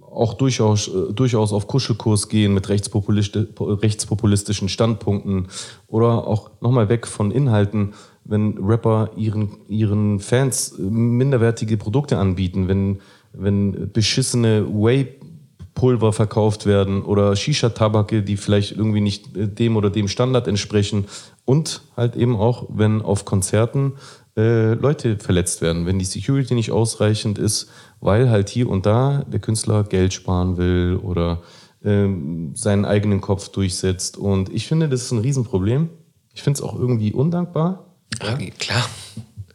[0.00, 5.48] auch durchaus, äh, durchaus auf Kuschelkurs gehen mit rechtspopulist rechtspopulistischen Standpunkten
[5.86, 7.94] oder auch nochmal weg von Inhalten,
[8.28, 13.00] wenn Rapper ihren, ihren Fans äh, minderwertige Produkte anbieten, wenn,
[13.32, 20.08] wenn beschissene Whey-Pulver verkauft werden oder Shisha-Tabake, die vielleicht irgendwie nicht äh, dem oder dem
[20.08, 21.06] Standard entsprechen
[21.44, 23.92] und halt eben auch, wenn auf Konzerten
[24.36, 29.24] äh, Leute verletzt werden, wenn die Security nicht ausreichend ist, weil halt hier und da
[29.26, 31.42] der Künstler Geld sparen will oder
[31.84, 34.18] ähm, seinen eigenen Kopf durchsetzt.
[34.18, 35.88] Und ich finde, das ist ein Riesenproblem.
[36.34, 38.88] Ich finde es auch irgendwie undankbar, Ja, klar.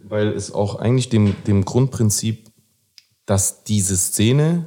[0.04, 2.50] weil es auch eigentlich dem, dem Grundprinzip,
[3.26, 4.66] dass diese Szene,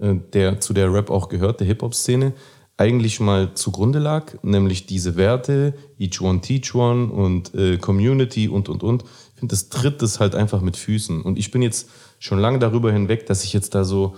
[0.00, 2.34] äh, der, zu der Rap auch gehört, der Hip-Hop-Szene,
[2.76, 8.68] eigentlich mal zugrunde lag, nämlich diese Werte, each one teach one und äh, Community und,
[8.68, 9.04] und, und.
[9.04, 11.22] Ich finde, das tritt das halt einfach mit Füßen.
[11.22, 14.16] Und ich bin jetzt schon lange darüber hinweg, dass ich jetzt da so,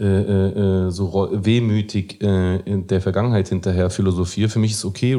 [0.00, 4.48] äh, äh, äh, so wehmütig äh, in der Vergangenheit hinterher philosophiere.
[4.48, 5.12] Für mich ist okay,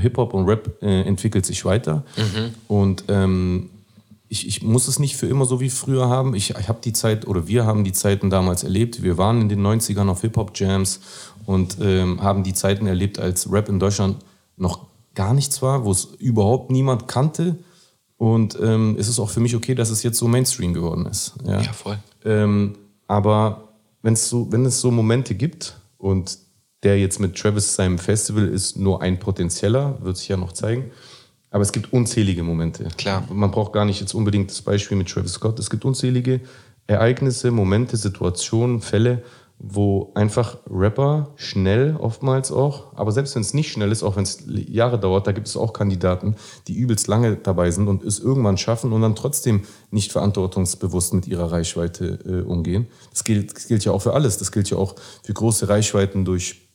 [0.00, 2.04] Hip-Hop und Rap entwickelt sich weiter.
[2.68, 3.70] Und ähm,
[4.28, 6.34] ich, ich muss es nicht für immer so wie früher haben.
[6.34, 9.02] Ich, ich habe die Zeit, oder wir haben die Zeiten damals erlebt.
[9.02, 11.00] Wir waren in den 90ern auf Hip-Hop-Jams
[11.44, 14.16] und ähm, haben die Zeiten erlebt, als Rap in Deutschland
[14.56, 17.56] noch gar nichts war, wo es überhaupt niemand kannte.
[18.18, 21.34] Und ähm, es ist auch für mich okay, dass es jetzt so Mainstream geworden ist.
[21.44, 21.98] Ja, Ja, voll.
[22.24, 22.76] Ähm,
[23.08, 23.65] aber
[24.06, 26.38] wenn's so, wenn es so Momente gibt und
[26.84, 30.92] der jetzt mit Travis seinem Festival ist nur ein potenzieller, wird sich ja noch zeigen.
[31.50, 32.86] Aber es gibt unzählige Momente.
[32.96, 33.26] Klar.
[33.32, 35.58] Man braucht gar nicht jetzt unbedingt das Beispiel mit Travis Scott.
[35.58, 36.40] Es gibt unzählige
[36.86, 39.24] Ereignisse, Momente, Situationen, Fälle,
[39.58, 44.24] wo einfach Rapper schnell oftmals auch, aber selbst wenn es nicht schnell ist, auch wenn
[44.24, 46.36] es Jahre dauert, da gibt es auch Kandidaten,
[46.68, 51.26] die übelst lange dabei sind und es irgendwann schaffen und dann trotzdem nicht verantwortungsbewusst mit
[51.26, 52.86] ihrer Reichweite äh, umgehen.
[53.10, 54.36] Das gilt, das gilt ja auch für alles.
[54.36, 56.68] Das gilt ja auch für große Reichweiten durch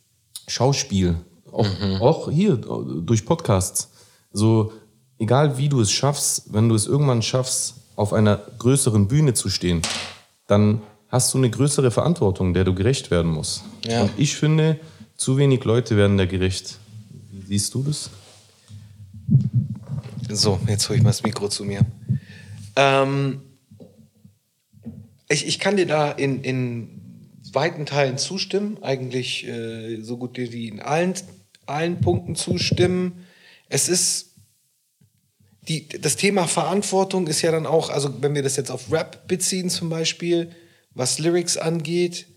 [0.48, 1.18] Schauspiel,
[1.52, 1.68] auch,
[2.00, 3.92] auch hier äh, durch Podcasts.
[4.34, 4.72] So,
[5.20, 9.50] egal wie du es schaffst, wenn du es irgendwann schaffst, auf einer größeren Bühne zu
[9.50, 9.84] stehen,
[10.48, 13.64] dann hast du eine größere Verantwortung, der du gerecht werden musst.
[13.86, 14.04] Ja.
[14.04, 14.80] Und ich finde,
[15.16, 16.78] zu wenig Leute werden da gerecht.
[17.32, 18.10] Wie siehst du das?
[20.30, 21.86] So, jetzt hole ich mal das Mikro zu mir.
[22.78, 23.42] Ähm,
[25.28, 27.02] ich, ich kann dir da in, in
[27.52, 31.14] weiten Teilen zustimmen, eigentlich äh, so gut wie in allen,
[31.66, 33.26] allen Punkten zustimmen.
[33.68, 34.30] Es ist
[35.68, 39.28] die, das Thema Verantwortung ist ja dann auch, also wenn wir das jetzt auf Rap
[39.28, 40.50] beziehen zum Beispiel,
[40.94, 42.28] was Lyrics angeht,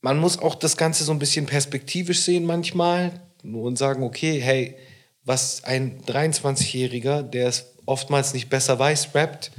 [0.00, 4.76] man muss auch das Ganze so ein bisschen perspektivisch sehen manchmal und sagen, okay, hey,
[5.24, 9.50] was ein 23-Jähriger, der es oftmals nicht besser weiß, rappt,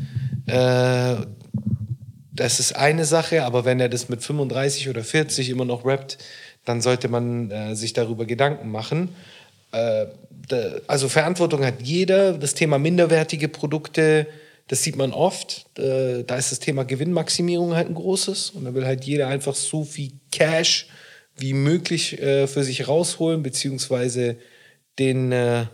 [0.47, 1.15] äh,
[2.33, 6.17] das ist eine Sache, aber wenn er das mit 35 oder 40 immer noch rappt,
[6.65, 9.09] dann sollte man äh, sich darüber Gedanken machen.
[9.71, 10.05] Äh,
[10.87, 12.33] also Verantwortung hat jeder.
[12.33, 14.27] Das Thema minderwertige Produkte,
[14.67, 15.65] das sieht man oft.
[15.77, 18.51] Äh, da ist das Thema Gewinnmaximierung halt ein großes.
[18.51, 20.87] Und da will halt jeder einfach so viel Cash
[21.35, 24.37] wie möglich äh, für sich rausholen, beziehungsweise
[24.99, 25.65] den, äh,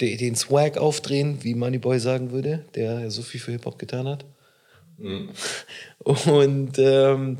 [0.00, 4.08] de, den Swag aufdrehen, wie Moneyboy sagen würde, der ja so viel für Hip-Hop getan
[4.08, 4.24] hat.
[5.98, 7.38] Und ähm,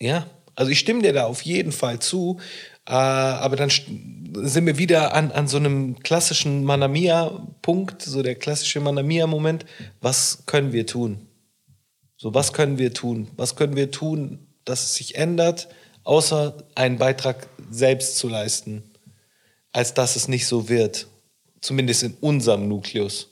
[0.00, 2.38] ja, also ich stimme dir da auf jeden Fall zu,
[2.86, 3.70] äh, aber dann
[4.34, 9.64] sind wir wieder an, an so einem klassischen Manamia-Punkt, so der klassische Manamia-Moment.
[10.00, 11.28] Was können wir tun?
[12.16, 13.28] So, was können wir tun?
[13.36, 15.68] Was können wir tun, dass es sich ändert,
[16.04, 18.82] außer einen Beitrag selbst zu leisten,
[19.72, 21.06] als dass es nicht so wird?
[21.60, 23.28] Zumindest in unserem Nukleus.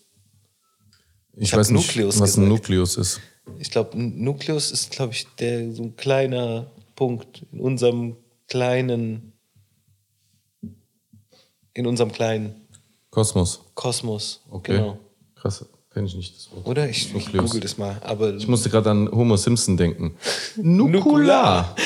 [1.36, 2.48] Ich hab weiß nicht, Nukleus was ein gesagt.
[2.48, 3.20] Nukleus ist.
[3.58, 8.16] Ich glaube, Nukleus ist, glaube ich, der so ein kleiner Punkt in unserem
[8.48, 9.31] kleinen,
[11.74, 12.54] in unserem kleinen
[13.10, 13.60] Kosmos.
[13.74, 14.40] Kosmos.
[14.50, 14.78] Okay.
[14.78, 14.98] Genau.
[15.34, 16.66] Krass, kenne ich nicht das Wort.
[16.66, 16.88] Oder?
[16.88, 18.00] Ich, ich google das mal.
[18.02, 20.16] Aber Ich musste gerade an Homer Simpson denken.
[20.56, 21.76] Nukular.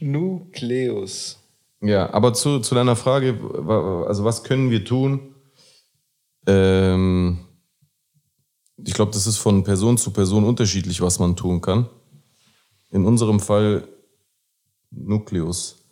[0.00, 1.38] Nukleus.
[1.80, 3.38] Ja, aber zu, zu deiner Frage,
[4.06, 5.34] also was können wir tun?
[6.46, 7.38] Ähm,
[8.76, 11.88] ich glaube, das ist von Person zu Person unterschiedlich, was man tun kann.
[12.90, 13.88] In unserem Fall
[14.90, 15.83] Nukleus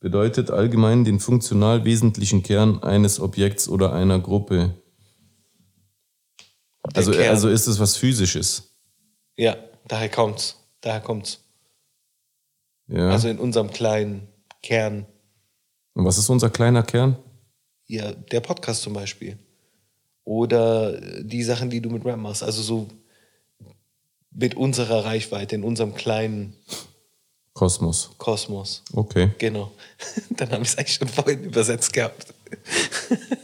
[0.00, 4.74] bedeutet allgemein den funktional wesentlichen Kern eines Objekts oder einer Gruppe.
[6.86, 7.28] Der Also, Kern.
[7.30, 8.74] also ist es was Physisches.
[9.36, 9.56] Ja,
[9.86, 10.56] daher kommt's.
[10.80, 11.44] Daher kommt's.
[12.86, 13.10] Ja.
[13.10, 14.28] Also in unserem kleinen
[14.62, 15.06] Kern.
[15.94, 17.16] Und was ist unser kleiner Kern?
[17.86, 19.38] Ja, der Podcast zum Beispiel.
[20.24, 22.42] Oder die Sachen, die du mit Rap machst.
[22.42, 22.88] Also so
[24.30, 26.54] mit unserer Reichweite, in unserem kleinen
[27.58, 28.10] Kosmos.
[28.18, 28.84] Kosmos.
[28.92, 29.30] Okay.
[29.36, 29.72] Genau.
[30.30, 32.26] Dann habe ich es eigentlich schon vorhin übersetzt gehabt.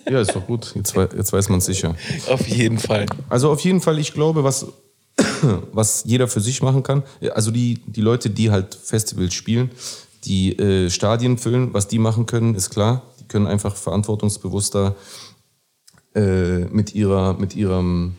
[0.09, 0.73] Ja, ist doch gut.
[0.75, 1.97] Jetzt, jetzt weiß man es sicher.
[2.29, 3.07] Auf jeden Fall.
[3.31, 4.67] Also auf jeden Fall, ich glaube, was,
[5.73, 9.71] was jeder für sich machen kann, also die, die Leute, die halt Festivals spielen,
[10.25, 13.03] die äh, Stadien füllen, was die machen können, ist klar.
[13.19, 14.95] Die können einfach verantwortungsbewusster
[16.15, 18.17] äh, mit, ihrer, mit ihrem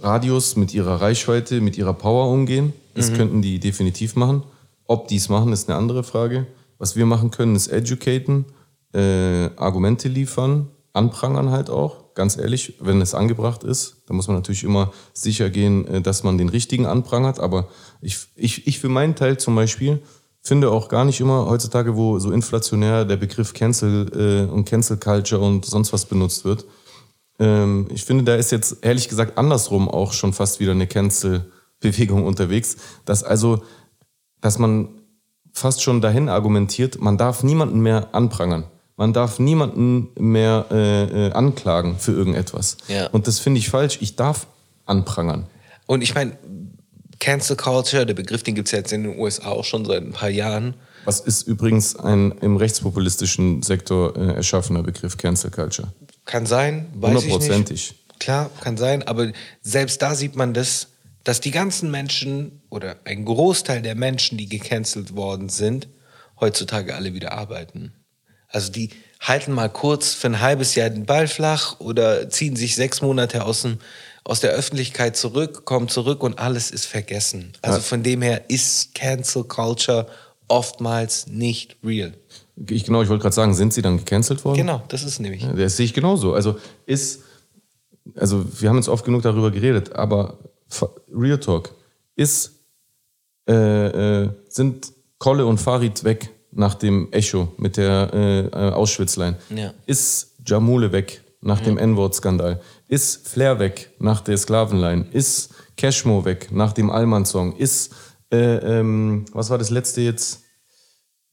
[0.00, 2.72] Radius, mit ihrer Reichweite, mit ihrer Power umgehen.
[3.00, 4.42] Das könnten die definitiv machen.
[4.86, 6.46] Ob die es machen, ist eine andere Frage.
[6.78, 8.46] Was wir machen können, ist educaten,
[8.92, 12.14] äh, Argumente liefern, anprangern halt auch.
[12.14, 16.24] Ganz ehrlich, wenn es angebracht ist, da muss man natürlich immer sicher gehen, äh, dass
[16.24, 17.38] man den richtigen anprangert.
[17.40, 17.68] Aber
[18.00, 20.00] ich, ich, ich für meinen Teil zum Beispiel
[20.42, 24.96] finde auch gar nicht immer heutzutage, wo so inflationär der Begriff Cancel äh, und Cancel
[24.96, 26.64] Culture und sonst was benutzt wird,
[27.40, 30.86] ähm, ich finde, da ist jetzt ehrlich gesagt andersrum auch schon fast wieder eine
[31.80, 33.62] Cancel-Bewegung unterwegs, dass also,
[34.40, 34.88] dass man
[35.52, 38.64] fast schon dahin argumentiert, man darf niemanden mehr anprangern.
[38.96, 42.76] Man darf niemanden mehr äh, äh, anklagen für irgendetwas.
[42.88, 43.06] Ja.
[43.08, 43.98] Und das finde ich falsch.
[44.02, 44.46] Ich darf
[44.84, 45.46] anprangern.
[45.86, 46.36] Und ich meine,
[47.18, 50.12] Cancel Culture, der Begriff, den gibt es jetzt in den USA auch schon seit ein
[50.12, 50.74] paar Jahren.
[51.06, 55.88] Was ist übrigens ein im rechtspopulistischen Sektor äh, erschaffener Begriff, Cancel Culture?
[56.26, 57.32] Kann sein, weiß ich nicht.
[57.32, 57.94] Hundertprozentig.
[58.18, 60.88] Klar, kann sein, aber selbst da sieht man das,
[61.30, 65.86] dass die ganzen Menschen oder ein Großteil der Menschen, die gecancelt worden sind,
[66.40, 67.92] heutzutage alle wieder arbeiten.
[68.48, 68.90] Also die
[69.20, 73.44] halten mal kurz für ein halbes Jahr den Ball flach oder ziehen sich sechs Monate
[73.44, 73.78] aus, dem,
[74.24, 77.52] aus der Öffentlichkeit zurück, kommen zurück und alles ist vergessen.
[77.62, 77.82] Also Ja.
[77.84, 80.08] von dem her ist Cancel Culture
[80.48, 82.12] oftmals nicht real.
[82.68, 84.56] Ich, genau, ich wollte gerade sagen, sind sie dann gecancelt worden?
[84.56, 85.46] Genau, das ist nämlich.
[85.56, 86.34] Das sehe ich genauso.
[86.34, 87.20] Also ist,
[88.16, 90.36] also wir haben jetzt oft genug darüber geredet, aber
[91.12, 91.74] Real Talk
[92.16, 92.52] ist,
[93.48, 99.38] äh, äh, sind Kolle und Farid weg nach dem Echo mit der äh, äh, Auschwitz-Line?
[99.54, 99.72] Ja.
[99.86, 102.60] Ist Jamule weg nach dem N-Wort-Skandal?
[102.88, 105.06] Ist Flair weg nach der Sklavenline?
[105.12, 107.56] Ist Cashmo weg nach dem Allmann-Song?
[107.56, 107.94] Ist,
[108.32, 110.42] äh, ähm, was war das letzte jetzt?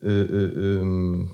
[0.02, 1.32] Äh, äh, ähm,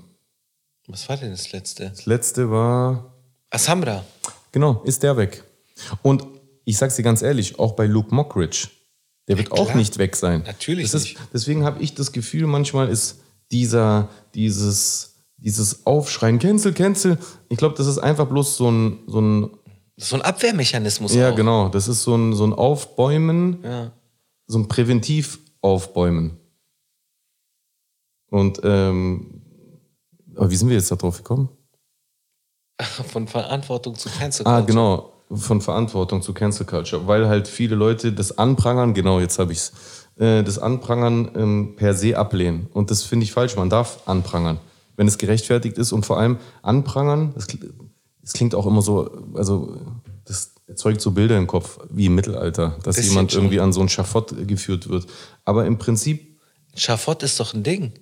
[0.86, 1.90] Was war denn das letzte?
[1.90, 3.12] das letzte war.
[3.50, 4.04] Asambra.
[4.52, 5.44] Genau, ist der weg.
[6.02, 6.24] Und
[6.64, 8.68] ich sag's dir ganz ehrlich, auch bei Luke Mockridge,
[9.28, 10.42] der wird Ja, auch nicht weg sein.
[10.46, 11.18] Natürlich ist, nicht.
[11.32, 13.20] Deswegen habe ich das Gefühl, manchmal ist
[13.52, 19.20] dieser, dieses, dieses Aufschreien, cancel, cancel, ich glaube, das ist einfach bloß so ein, so
[19.20, 19.50] ein
[19.96, 21.36] so ein Abwehrmechanismus ja auch.
[21.36, 23.92] genau, das ist so ein, so ein Aufbäumen, Ja.
[24.48, 26.36] so ein Präventiv-Aufbäumen.
[28.30, 29.42] Und, ähm,
[30.34, 31.48] aber wie sind wir jetzt da drauf gekommen?
[32.80, 34.66] Von Verantwortung zu Cancel Ah, Culture.
[34.66, 35.13] genau.
[35.30, 37.06] Von Verantwortung zu Cancel Culture.
[37.06, 39.72] Weil halt viele Leute das Anprangern, genau, jetzt habe ich's,
[40.16, 42.68] äh, das Anprangern ähm, per se ablehnen.
[42.72, 43.56] Und das finde ich falsch.
[43.56, 44.58] Man darf anprangern,
[44.96, 45.92] wenn es gerechtfertigt ist.
[45.92, 47.46] Und vor allem anprangern, das,
[48.22, 49.76] das klingt auch immer so, also
[50.24, 53.42] das erzeugt so Bilder im Kopf, wie im Mittelalter, dass Bisschen jemand schon.
[53.42, 55.06] irgendwie an so ein Schafott geführt wird.
[55.44, 56.38] Aber im Prinzip,
[56.74, 57.92] Schafott ist doch ein Ding.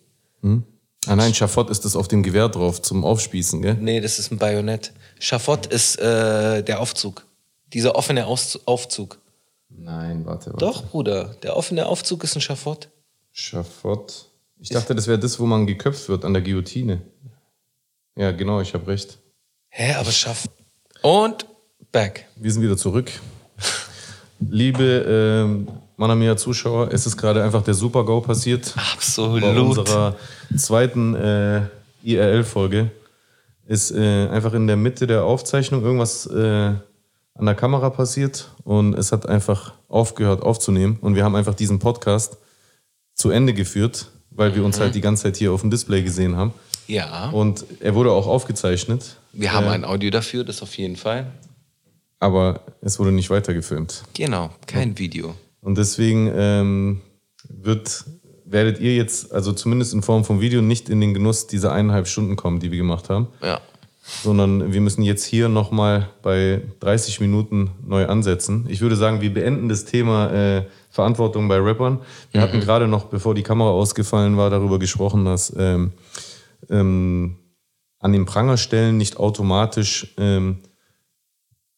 [1.07, 3.75] Ah nein, Schafott ist das auf dem Gewehr drauf zum Aufspießen, gell?
[3.75, 4.93] Nee, das ist ein Bajonett.
[5.19, 7.27] Schafott ist äh, der Aufzug.
[7.73, 9.19] Dieser offene Aus Aufzug.
[9.69, 10.59] Nein, warte, warte.
[10.59, 11.37] Doch, Bruder.
[11.43, 12.89] Der offene Aufzug ist ein Schafott.
[13.33, 14.27] Schafott.
[14.59, 17.03] Ich dachte, das wäre das, wo man geköpft wird an der Guillotine.
[18.17, 19.19] Ja, genau, ich habe recht.
[19.71, 20.49] Hä, aber Schaff.
[21.01, 21.47] Und
[21.91, 22.27] back.
[22.37, 23.11] Wir sind wieder zurück.
[24.39, 28.73] Liebe ähm, Manamia Zuschauer, es ist gerade einfach der Super-GO passiert.
[28.75, 29.43] Bei Absolut.
[29.43, 30.17] unserer
[30.57, 31.63] zweiten äh,
[32.03, 32.91] IRL-Folge
[33.67, 36.73] ist äh, einfach in der Mitte der Aufzeichnung irgendwas äh,
[37.35, 41.79] an der Kamera passiert und es hat einfach aufgehört aufzunehmen und wir haben einfach diesen
[41.79, 42.37] Podcast
[43.15, 46.37] zu Ende geführt, weil wir uns halt die ganze Zeit hier auf dem Display gesehen
[46.37, 46.53] haben.
[46.89, 47.31] Ja.
[47.31, 51.27] Und er wurde auch aufgezeichnet, Wir haben ein Audio dafür, das auf jeden Fall.
[52.19, 54.03] aber es wurde nicht weitergefilmt.
[54.15, 55.35] Genau, kein Video.
[55.63, 57.01] Und deswegen ähm,
[57.49, 58.05] wird,
[58.45, 62.09] werdet ihr jetzt, also zumindest in Form von Video, nicht in den Genuss dieser eineinhalb
[62.09, 63.29] Stunden kommen, die wir gemacht haben.
[63.43, 63.61] Ja.
[64.23, 68.67] Sondern wir müssen jetzt hier nochmal bei 30 Minuten neu ansetzen.
[68.69, 72.01] Ich würde sagen, wir beenden das Thema äh, Verantwortung bei Rappern.
[72.33, 75.93] Wir hatten gerade noch, bevor die Kamera ausgefallen war, darüber gesprochen, dass ähm,
[76.69, 77.37] ähm,
[78.01, 80.59] an den Prangerstellen nicht automatisch ähm,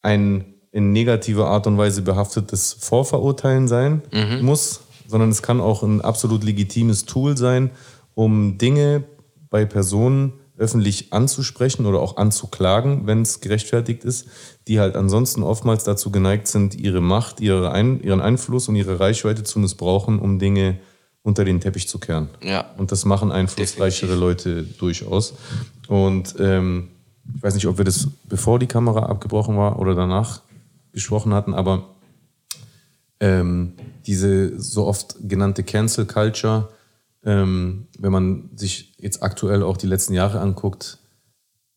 [0.01, 4.01] ein in negativer Art und Weise behaftetes Vorverurteilen sein
[4.41, 7.71] muss, sondern es kann auch ein absolut legitimes Tool sein,
[8.13, 9.05] um Dinge
[9.49, 14.27] bei Personen öffentlich anzusprechen oder auch anzuklagen, wenn es gerechtfertigt ist,
[14.67, 18.99] die halt ansonsten oftmals dazu geneigt sind, ihre Macht, ihre Ein ihren Einfluss und ihre
[18.99, 20.79] Reichweite zu missbrauchen, um Dinge
[21.23, 22.29] unter den Teppich zu kehren.
[22.43, 22.65] Ja.
[22.77, 25.35] Und das machen einflussreichere Leute durchaus.
[25.87, 26.89] Und ähm,
[27.33, 30.41] ich weiß nicht, ob wir das bevor die Kamera abgebrochen war oder danach
[30.95, 31.95] gesprochen hatten, aber
[33.19, 33.73] ähm,
[34.07, 36.69] diese so oft genannte Cancel Culture,
[37.23, 40.97] ähm, wenn man sich jetzt aktuell auch die letzten Jahre anguckt,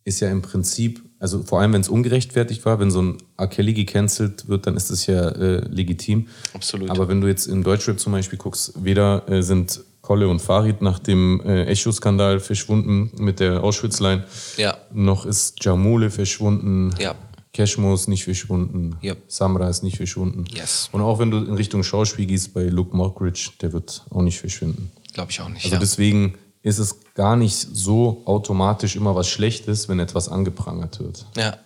[0.04, 3.46] ist ja im Prinzip, also vor allem wenn es ungerechtfertigt war, wenn so ein R.
[3.48, 6.28] Kelly gecancelt wird, dann ist das ja äh, legitim.
[6.54, 6.90] Absolut.
[6.90, 10.80] Aber wenn du jetzt im Deutschrap zum Beispiel guckst, weder äh, sind Kolle und Farid
[10.80, 14.24] nach dem äh, Echo-Skandal verschwunden mit der Auschwitz-Line,
[14.56, 14.78] Ja.
[14.92, 17.14] noch ist Jamule verschwunden, Ja.
[17.58, 19.16] Cashmo ist nicht verschwunden, Ja.
[19.26, 20.44] Samra ist nicht verschwunden.
[20.54, 20.88] Yes.
[20.92, 24.38] Und auch wenn du in Richtung Schauspiel gehst bei Luke Mockridge, der wird auch nicht
[24.38, 24.92] verschwinden.
[25.12, 25.64] Glaube ich auch nicht.
[25.64, 25.80] Also ja.
[25.80, 31.26] deswegen ist es gar nicht so automatisch immer was Schlechtes, wenn etwas angeprangert wird.
[31.36, 31.56] ja.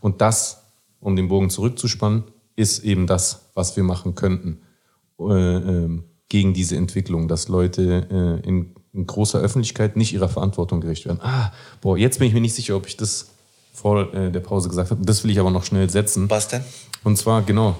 [0.00, 0.62] Und das,
[1.00, 2.22] um den Bogen zurückzuspannen,
[2.56, 4.60] ist eben das, was wir machen könnten
[5.18, 10.80] äh, ähm, gegen diese Entwicklung, dass Leute äh, in, in großer Öffentlichkeit nicht ihrer Verantwortung
[10.80, 11.18] gerecht werden.
[11.22, 11.52] Ah,
[11.82, 13.33] boah, jetzt bin ich mir nicht sicher, ob ich das
[13.74, 15.04] vor äh, der Pause gesagt habe.
[15.04, 16.30] Das will ich aber noch schnell setzen.
[16.30, 16.62] Was denn?
[17.02, 17.76] Und zwar, genau,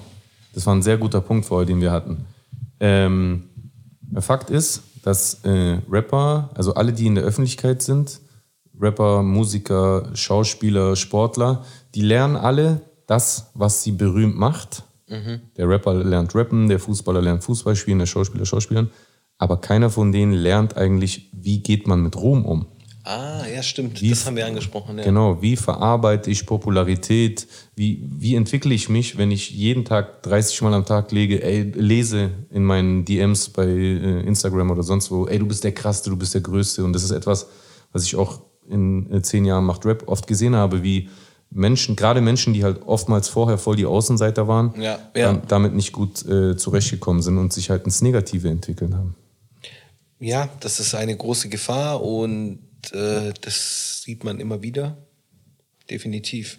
[0.53, 2.27] das war ein sehr guter Punkt vorher, den wir hatten.
[2.81, 3.45] Ähm,
[4.19, 8.21] Fakt ist, dass äh, Rapper, also alle, die in der Öffentlichkeit sind,
[8.79, 14.83] Rapper, Musiker, Schauspieler, Sportler, die lernen alle das, was sie berühmt macht.
[15.57, 18.91] Der Rapper lernt rappen, der Fußballer lernt Fußball spielen, der Schauspieler Schauspielern.
[19.39, 22.67] Aber keiner von denen lernt eigentlich, wie geht man mit Ruhm um.
[23.07, 24.01] Ah, ja, stimmt.
[24.01, 24.97] Wie- das haben wir angesprochen.
[24.99, 25.05] Ja.
[25.05, 27.47] Genau, wie verarbeite ich Popularität?
[27.77, 31.63] Wie, wie entwickle ich mich, wenn ich jeden Tag 30 Mal am Tag lege, ey,
[31.63, 36.09] lese in meinen DMs bei äh, Instagram oder sonst wo, ey, du bist der Krasseste,
[36.11, 36.83] du bist der Größte.
[36.83, 37.47] Und das ist etwas,
[37.93, 38.41] was ich auch
[38.71, 41.11] in äh, zehn Jahren Macht Rap oft gesehen habe, wie
[41.51, 45.35] Menschen, gerade Menschen, die halt oftmals vorher voll die Außenseiter waren, Ja, ja.
[45.47, 49.15] damit nicht gut äh, zurechtgekommen sind und sich halt ins Negative entwickeln haben.
[50.19, 52.61] Ja, das ist eine große Gefahr und
[52.93, 54.97] äh, das sieht man immer wieder.
[55.91, 56.59] Definitiv.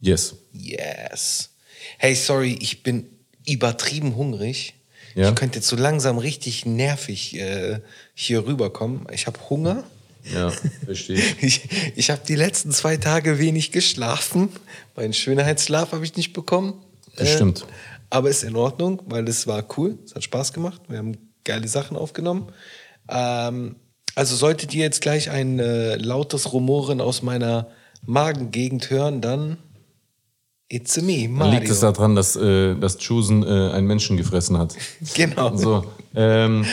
[0.00, 0.34] Yes.
[0.52, 1.50] Yes.
[1.98, 3.06] Hey, sorry, ich bin
[3.46, 4.74] übertrieben hungrig.
[5.14, 5.30] Ja?
[5.30, 7.80] Ich könnte jetzt so langsam richtig nervig äh,
[8.14, 9.06] hier rüberkommen.
[9.12, 9.84] Ich habe Hunger.
[10.24, 10.50] Ja,
[10.84, 11.68] verstehe ich.
[11.96, 14.50] Ich, habe die letzten zwei Tage wenig geschlafen.
[14.94, 16.82] Meinen Schönheitsschlaf habe ich nicht bekommen.
[17.16, 17.66] Äh, Das stimmt.
[18.10, 19.98] Aber ist in Ordnung, weil es war cool.
[20.04, 20.82] Es hat Spaß gemacht.
[20.88, 22.52] Wir haben geile Sachen aufgenommen.
[23.08, 23.76] Ähm,
[24.14, 27.68] also solltet ihr jetzt gleich ein äh, lautes Rumoren aus meiner
[28.04, 29.58] Magengegend hören, dann
[30.68, 31.58] it's me, Dann Mario.
[31.58, 34.74] liegt es daran, dass, äh, dass Chusen äh, einen Menschen gefressen hat.
[35.14, 35.56] Genau.
[35.56, 36.64] So, ähm,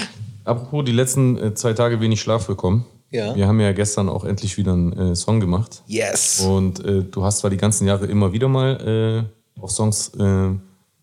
[0.46, 2.86] apropos die letzten äh, zwei Tage wenig Schlaf bekommen.
[3.10, 3.36] Ja.
[3.36, 5.82] Wir haben ja gestern auch endlich wieder einen äh, Song gemacht.
[5.88, 6.42] Yes.
[6.42, 10.12] Und äh, du hast zwar die ganzen Jahre immer wieder mal äh, auf Songs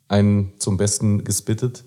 [0.07, 1.83] einen zum Besten gespittet.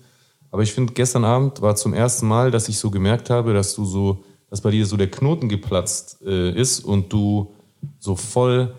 [0.50, 3.74] Aber ich finde, gestern Abend war zum ersten Mal, dass ich so gemerkt habe, dass
[3.74, 7.54] du so, dass bei dir so der Knoten geplatzt äh, ist und du
[7.98, 8.74] so voll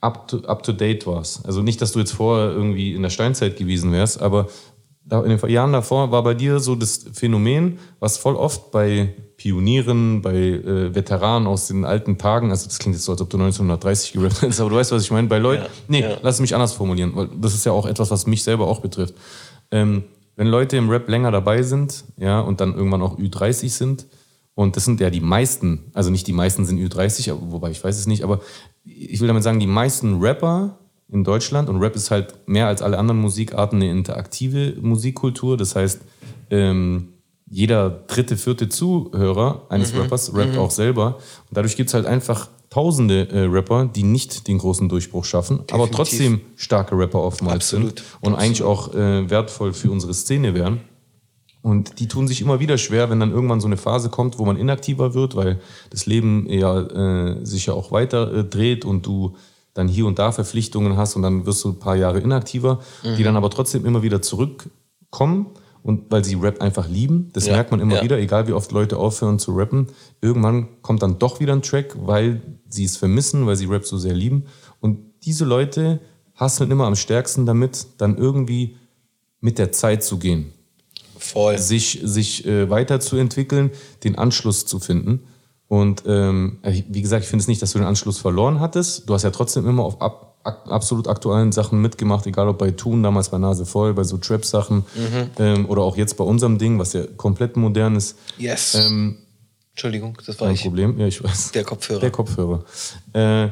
[0.00, 1.44] up to, up to date warst.
[1.46, 4.48] Also nicht, dass du jetzt vorher irgendwie in der Steinzeit gewesen wärst, aber
[5.10, 10.22] in den Jahren davor war bei dir so das Phänomen, was voll oft bei Pionieren,
[10.22, 13.36] bei äh, Veteranen aus den alten Tagen, also das klingt jetzt so, als ob du
[13.36, 16.16] 1930 gerappt hättest, aber du weißt, was ich meine, bei Leuten, Ja, nee, ja.
[16.22, 18.80] lass es mich anders formulieren, weil das ist ja auch etwas, was mich selber auch
[18.80, 19.14] betrifft.
[19.70, 20.04] Ähm,
[20.36, 24.06] wenn Leute im Rap länger dabei sind, ja, und dann irgendwann auch Ü30 sind,
[24.54, 27.82] und das sind ja die meisten, also nicht die meisten sind Ü30, aber- wobei ich
[27.82, 28.40] weiß es nicht, aber
[28.84, 30.78] ich will damit sagen, die meisten Rapper
[31.08, 35.76] in Deutschland, und Rap ist halt mehr als alle anderen Musikarten eine interaktive Musikkultur, das
[35.76, 36.00] heißt,
[36.50, 37.08] ähm,
[37.48, 41.16] jeder dritte, vierte Zuhörer eines Rappers rappt auch selber.
[41.48, 45.60] Und dadurch gibt es halt einfach tausende äh, Rapper, die nicht den großen Durchbruch schaffen,
[45.70, 45.96] aber Definitiv.
[45.96, 47.98] trotzdem starke Rapper oftmals Absolut.
[48.00, 50.80] sind und eigentlich auch äh, wertvoll für unsere Szene wären.
[51.64, 54.44] Und die tun sich immer wieder schwer, wenn dann irgendwann so eine Phase kommt, wo
[54.44, 59.06] man inaktiver wird, weil das Leben ja äh, sich ja auch weiter äh, dreht und
[59.06, 59.36] du
[59.72, 63.22] dann hier und da Verpflichtungen hast und dann wirst du ein paar Jahre inaktiver, die
[63.22, 65.46] dann aber trotzdem immer wieder zurückkommen
[65.82, 67.30] und weil sie Rap einfach lieben.
[67.32, 68.02] Das Ja, merkt man immer ja.
[68.02, 69.86] wieder, egal wie oft Leute aufhören zu rappen.
[70.20, 73.96] Irgendwann kommt dann doch wieder ein Track, weil sie es vermissen, weil sie Rap so
[73.96, 74.44] sehr lieben.
[74.80, 76.00] Und diese Leute
[76.34, 78.76] hasseln immer am stärksten damit, dann irgendwie
[79.40, 80.52] mit der Zeit zu gehen
[81.32, 81.58] Voll.
[81.58, 83.70] sich, sich äh, weiterzuentwickeln,
[84.02, 85.20] den Anschluss zu finden.
[85.68, 89.08] Und ähm, wie gesagt, ich finde es nicht, dass du den Anschluss verloren hattest.
[89.08, 92.70] Du hast ja trotzdem immer auf ab, ak, absolut aktuellen Sachen mitgemacht, egal ob bei
[92.70, 94.84] Tun, damals bei Nase voll, bei so Trap-Sachen
[95.38, 98.16] ähm, oder auch jetzt bei unserem Ding, was ja komplett modern ist.
[98.38, 98.74] Yes.
[98.74, 99.16] Ähm,
[99.72, 100.62] Entschuldigung, das war kein ich.
[100.62, 101.52] Problem, ja, ich weiß.
[101.52, 102.00] Der Kopfhörer.
[102.00, 102.64] Der Kopfhörer.
[103.12, 103.48] Äh,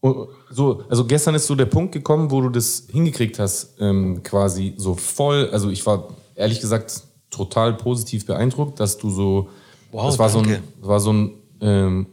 [0.00, 4.22] und so, also gestern ist so der Punkt gekommen, wo du das hingekriegt hast, ähm,
[4.22, 5.48] quasi so voll.
[5.50, 6.08] Also ich war
[6.38, 9.48] ehrlich gesagt total positiv beeindruckt, dass du so.
[9.92, 10.62] Wow, das war so ein, danke.
[10.80, 12.06] war so ein ähm,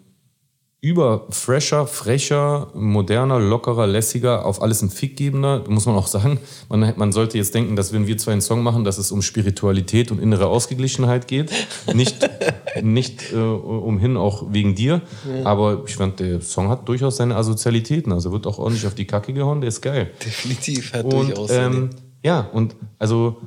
[0.82, 6.39] überfresher, frecher, moderner, lockerer, lässiger, auf alles ein Fickgebender, muss man auch sagen.
[6.69, 9.21] Man, man sollte jetzt denken, dass wenn wir zwei einen Song machen, dass es um
[9.21, 11.51] Spiritualität und innere Ausgeglichenheit geht.
[11.93, 12.30] Nicht,
[12.84, 15.01] nicht äh, umhin auch wegen dir.
[15.43, 18.11] Aber ich fand, der Song hat durchaus seine Asozialitäten.
[18.11, 20.11] Also wird auch ordentlich auf die Kacke gehauen, der ist geil.
[20.23, 21.49] Definitiv, hat Und durchaus.
[21.51, 21.89] ähm,
[22.23, 23.38] ja, und also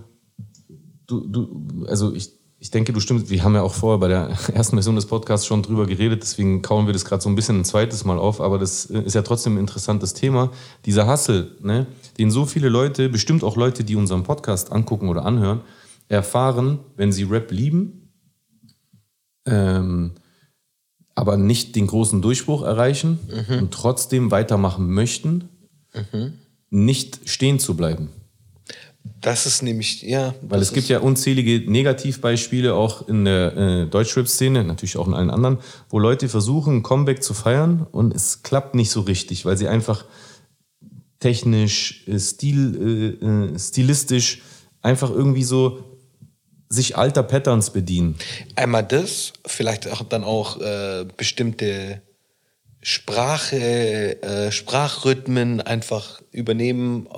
[1.08, 2.30] du, du, also ich,
[2.60, 5.46] ich denke, du stimmst, wir haben ja auch vorher bei der ersten Version des Podcasts
[5.46, 8.40] schon drüber geredet, deswegen kauen wir das gerade so ein bisschen ein zweites Mal auf,
[8.40, 10.52] aber das äh, ist ja trotzdem ein interessantes Thema.
[10.84, 11.86] Dieser Hassel, ne,
[12.18, 15.62] den so viele Leute, bestimmt auch Leute, die unseren Podcast angucken oder anhören,
[16.08, 18.12] erfahren, wenn sie Rap lieben,
[19.46, 20.12] ähm,
[21.14, 23.18] aber nicht den großen Durchbruch erreichen
[23.58, 25.48] und trotzdem weitermachen möchten,
[26.70, 28.10] nicht stehen zu bleiben.
[29.20, 30.34] Das ist nämlich, ja.
[30.42, 35.30] Weil es gibt ja unzählige Negativbeispiele auch in der äh, Deutschrap-Szene, natürlich auch in allen
[35.30, 35.58] anderen,
[35.88, 39.68] wo Leute versuchen, ein Comeback zu feiern und es klappt nicht so richtig, weil sie
[39.68, 40.04] einfach
[41.20, 44.42] technisch, äh, stil, äh, äh, stilistisch
[44.82, 45.82] einfach irgendwie so
[46.68, 48.16] sich alter Patterns bedienen.
[48.54, 52.02] Einmal das, vielleicht auch dann auch äh, bestimmte
[52.82, 57.08] Sprache, äh, Sprachrhythmen einfach übernehmen,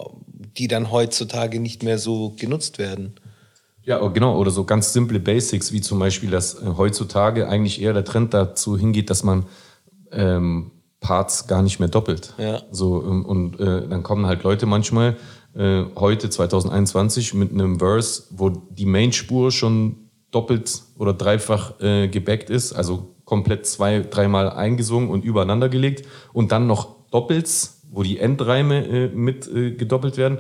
[0.57, 3.15] die dann heutzutage nicht mehr so genutzt werden.
[3.83, 4.39] Ja, genau.
[4.39, 8.35] Oder so ganz simple Basics, wie zum Beispiel, dass äh, heutzutage eigentlich eher der Trend
[8.35, 9.47] dazu hingeht, dass man
[10.13, 12.35] ähm, Parts gar nicht mehr doppelt.
[12.39, 12.63] Ja.
[12.71, 15.17] So, ähm, und äh, dann kommen halt Leute manchmal
[15.55, 22.51] äh, heute 2021 mit einem Verse, wo die Main-Spur schon doppelt oder dreifach äh, gebackt
[22.51, 28.19] ist, also komplett zwei, dreimal eingesungen und übereinander gelegt und dann noch Doppels, wo die
[28.19, 30.39] Endreime äh, mit äh, gedoppelt werden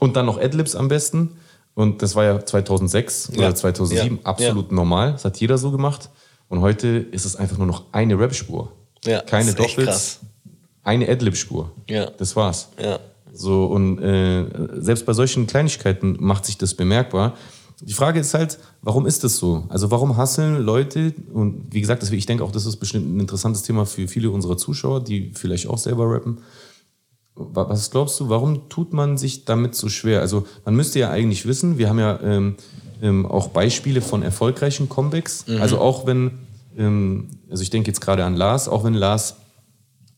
[0.00, 1.36] und dann noch Adlibs am besten.
[1.74, 3.38] Und das war ja 2006 Ja.
[3.38, 4.22] oder 2007 Ja.
[4.24, 5.12] absolut normal.
[5.12, 6.10] Das hat jeder so gemacht.
[6.48, 8.72] Und heute ist es einfach nur noch eine Rap-Spur.
[9.04, 10.20] Ja, Keine Doppels,
[10.82, 11.70] eine Adlib-Spur.
[11.88, 12.10] Ja.
[12.18, 12.68] Das war's.
[12.82, 12.98] Ja.
[13.32, 14.46] So, und äh,
[14.80, 17.34] selbst bei solchen Kleinigkeiten macht sich das bemerkbar.
[17.82, 19.64] Die Frage ist halt, warum ist das so?
[19.68, 23.20] Also warum hasseln Leute, und wie gesagt, das- ich denke auch, das ist bestimmt ein
[23.20, 26.38] interessantes Thema für viele unserer Zuschauer, die vielleicht auch selber rappen.
[27.36, 30.20] Wa- Was glaubst du, warum tut man sich damit so schwer?
[30.20, 32.56] Also man müsste ja eigentlich wissen, wir haben ja ähm,
[33.02, 35.44] ähm, auch Beispiele von erfolgreichen Comebacks.
[35.60, 36.30] Also auch wenn,
[36.78, 39.36] ähm, also ich denke jetzt gerade an Lars, auch wenn Lars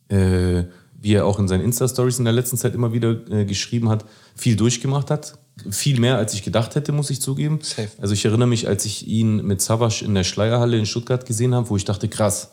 [0.09, 0.65] äh,
[1.01, 4.05] wie er auch in seinen Insta-Stories in der letzten Zeit immer wieder äh, geschrieben hat,
[4.35, 5.39] viel durchgemacht hat.
[5.71, 7.59] Viel mehr, als ich gedacht hätte, muss ich zugeben.
[7.63, 7.89] Safe.
[8.01, 11.55] Also ich erinnere mich, als ich ihn mit Savas in der Schleierhalle in Stuttgart gesehen
[11.55, 12.51] habe, wo ich dachte, krass,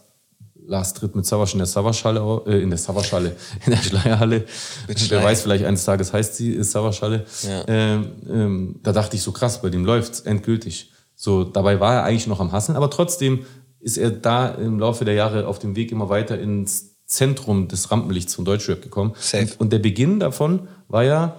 [0.67, 3.35] Lars tritt mit Savas in der Savas-Halle, au- äh, in der Savas-Halle,
[3.65, 4.45] in der Schleierhalle.
[5.09, 7.25] Wer weiß, vielleicht eines Tages heißt sie Savas-Halle.
[7.43, 7.63] Ja.
[7.67, 10.91] Ähm, ähm, da dachte ich so, krass, bei dem läuft's endgültig.
[11.15, 13.45] So, dabei war er eigentlich noch am Hasseln, aber trotzdem
[13.79, 17.91] ist er da im Laufe der Jahre auf dem Weg immer weiter ins Zentrum des
[17.91, 19.13] Rampenlichts von Deutschrap gekommen.
[19.19, 19.47] Safe.
[19.59, 21.35] Und, der Beginn davon war ja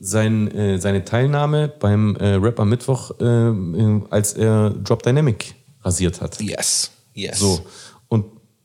[0.00, 5.54] sein, äh, seine Teilnahme beim äh, Rap am Mittwoch, äh, äh, als er Drop Dynamic
[5.82, 6.40] rasiert hat.
[6.40, 6.90] Yes.
[7.12, 7.38] Yes.
[7.38, 7.60] So.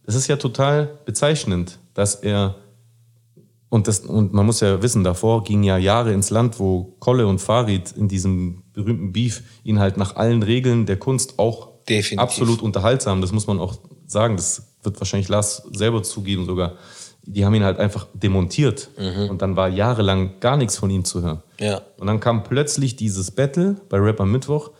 [0.07, 2.55] Es ist ja total bezeichnend, dass er
[3.69, 7.27] und, das, und man muss ja wissen, davor gingen ja Jahre ins Land, wo Kolle
[7.27, 12.19] und Farid in diesem berühmten Beef ihn halt nach allen Regeln der Kunst auch Definitiv.
[12.19, 13.75] absolut unterhaltsam, das muss man auch
[14.05, 16.75] sagen, das wird wahrscheinlich Lars selber zugeben sogar.
[17.23, 18.91] Die haben ihn halt einfach demontiert
[19.29, 21.41] und dann war jahrelang gar nichts von ihm zu hören.
[21.59, 21.81] Ja.
[21.97, 24.71] Und dann kam plötzlich dieses Battle bei Rap am Mittwoch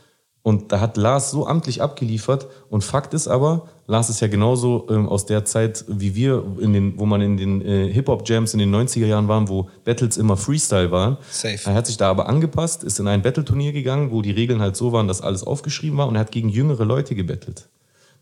[0.45, 2.45] und da hat Lars so amtlich abgeliefert.
[2.69, 6.71] Und Fakt ist aber, Lars ist ja genauso ähm, aus der Zeit wie wir, in
[6.71, 10.37] den, wo man in den äh, Hip-Hop-Jams in den 90er Jahren waren, wo Battles immer
[10.37, 11.17] Freestyle waren.
[11.31, 11.57] Safe.
[11.65, 14.75] Er hat sich da aber angepasst, ist in ein Battle-Turnier gegangen, wo die Regeln halt
[14.75, 17.67] so waren, dass alles aufgeschrieben war und er hat gegen jüngere Leute gebettelt.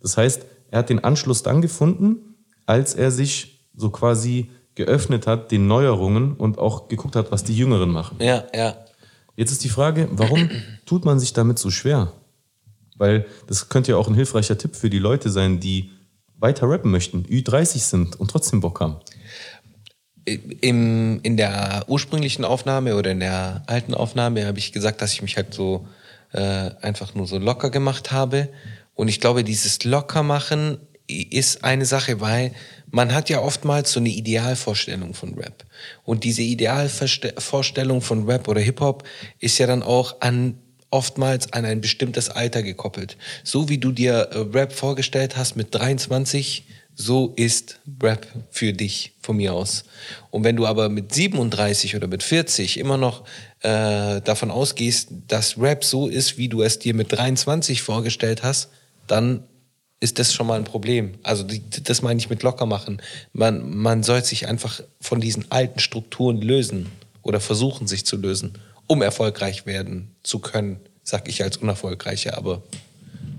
[0.01, 5.51] Das heißt, er hat den Anschluss dann gefunden, als er sich so quasi geöffnet hat
[5.51, 8.15] den Neuerungen und auch geguckt hat, was die Jüngeren machen.
[8.21, 8.75] Ja, ja.
[9.35, 10.49] Jetzt ist die Frage, warum
[10.85, 12.13] tut man sich damit so schwer?
[12.97, 15.91] Weil das könnte ja auch ein hilfreicher Tipp für die Leute sein, die
[16.37, 18.97] weiter rappen möchten, Ü30 sind und trotzdem Bock haben.
[20.25, 25.21] Im, in der ursprünglichen Aufnahme oder in der alten Aufnahme habe ich gesagt, dass ich
[25.21, 25.87] mich halt so
[26.31, 28.49] äh, einfach nur so locker gemacht habe.
[28.93, 30.77] Und ich glaube, dieses Lockermachen
[31.07, 32.51] ist eine Sache, weil
[32.93, 35.65] man hat ja oftmals so eine Idealvorstellung von Rap.
[36.03, 39.03] Und diese Idealvorstellung von Rap oder Hip-Hop
[39.39, 40.59] ist ja dann auch an
[40.91, 43.17] oftmals an ein bestimmtes Alter gekoppelt.
[43.43, 49.13] So wie du dir äh, Rap vorgestellt hast mit 23, so ist Rap für dich
[49.19, 49.85] von mir aus.
[50.29, 53.23] Und wenn du aber mit 37 oder mit 40 immer noch
[53.61, 58.69] äh, davon ausgehst, dass Rap so ist, wie du es dir mit 23 vorgestellt hast,
[59.07, 59.45] dann
[59.99, 61.13] ist das schon mal ein Problem.
[61.23, 63.01] Also die, das meine ich mit locker machen.
[63.31, 66.87] Man, man soll sich einfach von diesen alten Strukturen lösen
[67.21, 68.53] oder versuchen, sich zu lösen,
[68.87, 72.61] um erfolgreich werden zu können, sag ich als Unerfolgreicher, aber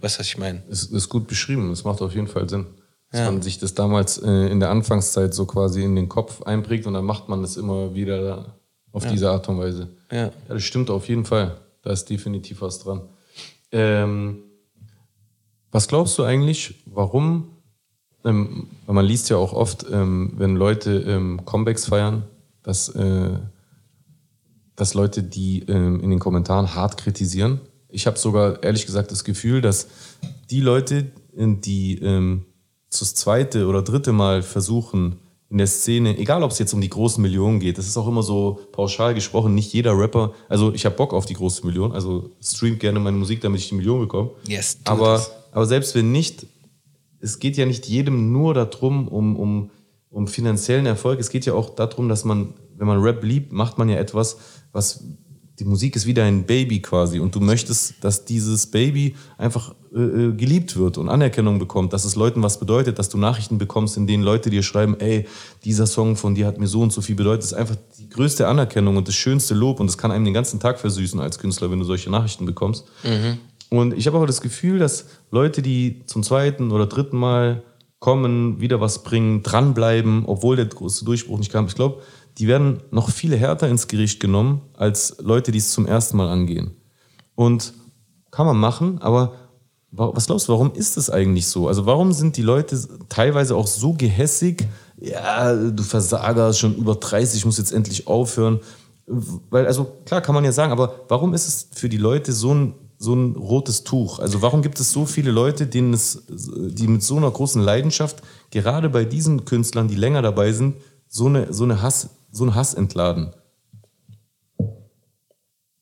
[0.01, 0.63] weißt du, was ich meine?
[0.71, 2.67] Es ist gut beschrieben, es macht auf jeden Fall Sinn.
[3.11, 3.31] Dass ja.
[3.31, 6.95] man sich das damals äh, in der Anfangszeit so quasi in den Kopf einprägt und
[6.95, 8.57] dann macht man das immer wieder
[8.91, 9.11] auf ja.
[9.11, 9.89] diese Art und Weise.
[10.11, 10.25] Ja.
[10.25, 11.57] ja, das stimmt auf jeden Fall.
[11.83, 13.03] Da ist definitiv was dran.
[13.71, 14.44] Ähm,
[15.75, 17.49] was glaubst du eigentlich, warum,
[18.25, 22.22] ähm, man liest ja auch oft, ähm, wenn Leute ähm, Comebacks feiern,
[22.62, 23.31] dass, äh,
[24.77, 27.61] dass Leute die ähm, in den Kommentaren hart kritisieren.
[27.89, 29.89] Ich habe sogar ehrlich gesagt das Gefühl, dass
[30.49, 32.45] die Leute, die ähm,
[32.89, 35.18] das zweite oder dritte Mal versuchen,
[35.51, 38.09] in der Szene, egal ob es jetzt um die großen Millionen geht, das ist auch
[38.09, 41.93] immer so pauschal gesprochen, nicht jeder Rapper, also ich habe Bock auf die große Million,
[41.93, 44.31] also streamt gerne meine Musik, damit ich die Million bekomme.
[44.49, 45.25] Yes, aber,
[45.55, 46.47] aber selbst wenn nicht,
[47.21, 49.71] es geht ja nicht jedem nur darum, um, um,
[50.11, 53.79] um finanziellen Erfolg, es geht ja auch darum, dass man, wenn man Rap liebt, macht
[53.79, 54.37] man ja etwas,
[54.73, 55.05] was
[55.61, 60.01] die Musik ist wieder ein Baby quasi und du möchtest, dass dieses Baby einfach äh,
[60.01, 63.97] äh, geliebt wird und Anerkennung bekommt, dass es Leuten was bedeutet, dass du Nachrichten bekommst,
[63.97, 65.29] in denen Leute dir schreiben, ey,
[65.65, 67.45] dieser Song von dir hat mir so und so viel bedeutet.
[67.45, 70.35] Das ist einfach die größte Anerkennung und das schönste Lob und das kann einem den
[70.35, 72.87] ganzen Tag versüßen als Künstler, wenn du solche Nachrichten bekommst.
[73.05, 73.39] Mhm.
[73.75, 77.64] Und ich habe aber das Gefühl, dass Leute, die zum zweiten oder dritten Mal
[77.99, 81.66] kommen, wieder was bringen, dranbleiben, obwohl der große Durchbruch nicht kam.
[81.66, 82.01] Ich glaube,
[82.39, 86.29] die werden noch viel härter ins Gericht genommen als Leute, die es zum ersten Mal
[86.29, 86.77] angehen.
[87.35, 87.75] Und
[88.31, 89.35] kann man machen, aber
[89.91, 91.66] was glaubst du, warum ist es eigentlich so?
[91.66, 94.68] Also warum sind die Leute teilweise auch so gehässig?
[95.01, 98.61] Ja, du Versager, schon über 30, ich muss jetzt endlich aufhören.
[99.07, 102.55] Weil, also klar kann man ja sagen, aber warum ist es für die Leute so
[102.55, 104.19] ein, so ein rotes Tuch?
[104.19, 108.23] Also warum gibt es so viele Leute, denen es, die mit so einer großen Leidenschaft,
[108.51, 110.77] gerade bei diesen Künstlern, die länger dabei sind,
[111.09, 113.33] so eine, so eine Hass, so einen Hass entladen?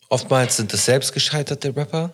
[0.08, 2.12] Oftmals sind es selbst gescheiterte Rapper.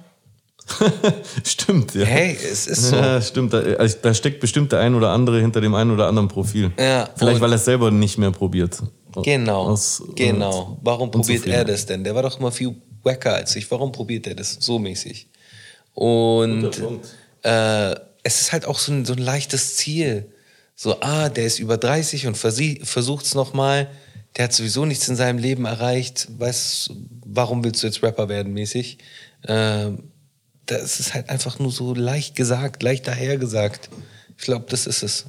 [1.45, 2.05] stimmt, ja.
[2.05, 2.97] Hey, es ist so.
[2.97, 3.53] Ja, stimmt.
[3.53, 6.73] Da, also, da, steckt bestimmt der ein oder andere hinter dem einen oder anderen Profil.
[6.79, 8.83] Ja, Vielleicht, weil er es selber nicht mehr probiert.
[9.23, 9.63] Genau.
[9.63, 10.79] Aus, genau.
[10.83, 12.05] Warum probiert er das denn?
[12.05, 12.77] Der war doch immer viel
[13.09, 13.69] wacker als ich.
[13.71, 15.29] Warum probiert er das so mäßig?
[15.95, 16.71] Und
[17.43, 20.33] äh, es ist halt auch so ein, so ein leichtes Ziel
[20.81, 23.91] so, ah, der ist über 30 und versucht es nochmal,
[24.37, 26.93] der hat sowieso nichts in seinem Leben erreicht, weißt
[27.27, 28.99] warum willst du jetzt Rapper werden mäßig?
[29.49, 30.05] Ähm,
[30.67, 33.91] das ist halt einfach nur so leicht gesagt, leicht dahergesagt.
[34.37, 35.27] Ich glaube, das ist es.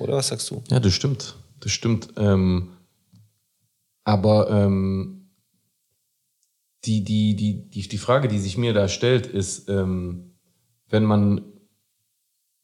[0.00, 0.64] Oder was sagst du?
[0.68, 1.36] Ja, das stimmt.
[1.60, 2.08] Das stimmt.
[2.16, 2.70] Ähm,
[4.02, 5.15] aber ähm,
[6.86, 10.32] die, die, die, die, die Frage, die sich mir da stellt, ist, ähm,
[10.88, 11.42] wenn man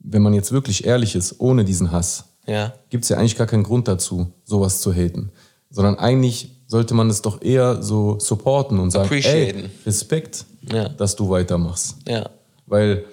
[0.04, 2.74] wenn man jetzt wirklich ehrlich ist, ohne diesen Hass, ja.
[2.90, 5.30] gibt es ja eigentlich gar keinen Grund dazu, sowas zu haten.
[5.70, 10.88] Sondern eigentlich sollte man es doch eher so supporten und sagen, ey, Respekt, ja.
[10.88, 11.96] dass du weitermachst.
[12.06, 12.28] Ja.
[12.66, 13.04] Weil,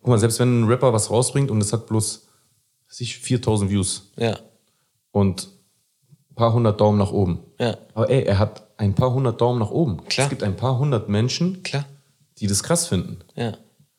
[0.00, 2.26] guck mal, selbst wenn ein Rapper was rausbringt und es hat bloß
[2.86, 4.38] sich 4000 Views ja.
[5.10, 5.48] und
[6.30, 7.40] ein paar hundert Daumen nach oben.
[7.58, 7.76] Ja.
[7.94, 10.04] Aber ey, er hat ein paar hundert Daumen nach oben.
[10.06, 10.26] Klar.
[10.26, 11.86] Es gibt ein paar hundert Menschen, Klar.
[12.38, 13.18] die das krass finden.
[13.34, 13.56] Ja.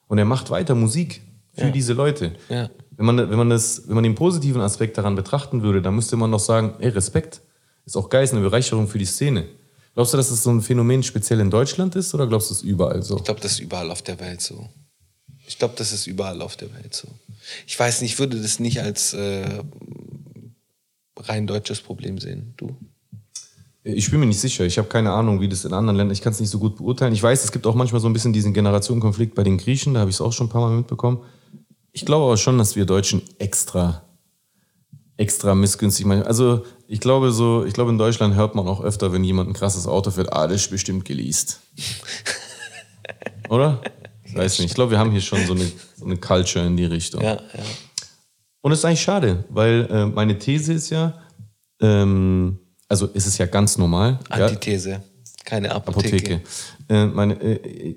[0.07, 1.21] Und er macht weiter Musik
[1.53, 1.71] für ja.
[1.71, 2.33] diese Leute.
[2.49, 2.69] Ja.
[2.91, 6.17] Wenn, man, wenn, man das, wenn man den positiven Aspekt daran betrachten würde, dann müsste
[6.17, 7.41] man doch sagen, ey, Respekt
[7.85, 9.45] ist auch geil, ist eine Bereicherung für die Szene.
[9.93, 12.61] Glaubst du, dass das so ein Phänomen speziell in Deutschland ist oder glaubst du, es
[12.61, 13.17] ist überall so?
[13.17, 14.69] Ich glaube, das ist überall auf der Welt so.
[15.47, 17.07] Ich glaube, das ist überall auf der Welt so.
[17.65, 19.63] Ich weiß nicht, ich würde das nicht als äh,
[21.17, 22.53] rein deutsches Problem sehen.
[22.57, 22.75] Du?
[23.87, 24.65] Ich bin mir nicht sicher.
[24.65, 26.13] Ich habe keine Ahnung, wie das in anderen Ländern.
[26.13, 27.13] Ich kann es nicht so gut beurteilen.
[27.13, 29.93] Ich weiß, es gibt auch manchmal so ein bisschen diesen Generationenkonflikt bei den Griechen.
[29.93, 31.19] Da habe ich es auch schon ein paar Mal mitbekommen.
[31.91, 34.01] Ich glaube aber schon, dass wir Deutschen extra
[35.17, 36.05] extra missgünstig.
[36.05, 36.27] manchmal.
[36.27, 39.53] Also ich glaube so, ich glaube in Deutschland hört man auch öfter, wenn jemand ein
[39.53, 41.61] krasses Auto fährt, ah, das ist bestimmt geleast.
[43.49, 43.81] Oder?
[44.23, 44.69] Ich weiß nicht.
[44.69, 47.21] Ich glaube, wir haben hier schon so eine, so eine Culture in die Richtung.
[47.21, 47.63] Ja, ja.
[48.61, 51.13] Und es ist eigentlich schade, weil äh, meine These ist ja,
[51.79, 54.19] ähm, also es ist ja ganz normal.
[54.29, 55.03] ja, Antithese.
[55.43, 56.15] Keine Apotheke.
[56.15, 56.41] Apotheke.
[56.89, 57.95] Äh, meine, äh,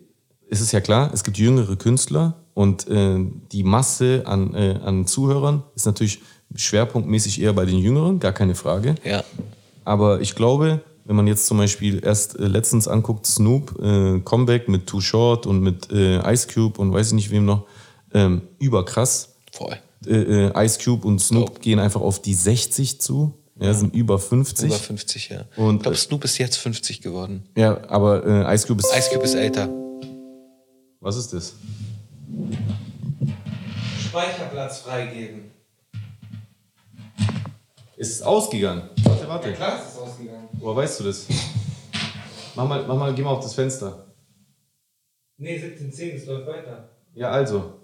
[0.50, 3.18] es ist ja klar, es gibt jüngere Künstler und äh,
[3.52, 6.20] die Masse an, äh, an Zuhörern ist natürlich
[6.54, 8.94] schwerpunktmäßig eher bei den Jüngeren, gar keine Frage.
[9.04, 9.22] Ja.
[9.84, 14.68] Aber ich glaube, wenn man jetzt zum Beispiel erst äh, letztens anguckt, Snoop, äh, Comeback
[14.68, 17.66] mit Too Short und mit Ice Cube und weiß ich nicht wem noch,
[18.12, 19.36] ähm, überkrass.
[19.52, 19.76] Voll.
[20.06, 21.60] Ice Cube und Snoop Dope.
[21.60, 24.66] gehen einfach auf die 60 zu, ja, sind über 50.
[24.66, 25.44] Über 50, ja.
[25.56, 27.48] Und, ich glaube, äh, Snoop ist jetzt 50 geworden.
[27.56, 28.96] Ja, aber äh, Ice Cube ist.
[28.96, 29.68] Ice Cube ist älter.
[31.00, 31.54] Was ist das?
[34.00, 35.50] Speicherplatz freigeben.
[37.96, 38.82] Ist es ausgegangen?
[39.02, 39.52] Warte, warte.
[39.52, 40.48] Klar ist es ausgegangen.
[40.52, 41.26] Woher weißt du das?
[42.54, 44.06] Mach mal, mach mal, geh mal auf das Fenster.
[45.36, 46.88] Nee, 17.10, es läuft weiter.
[47.14, 47.74] Ja, also.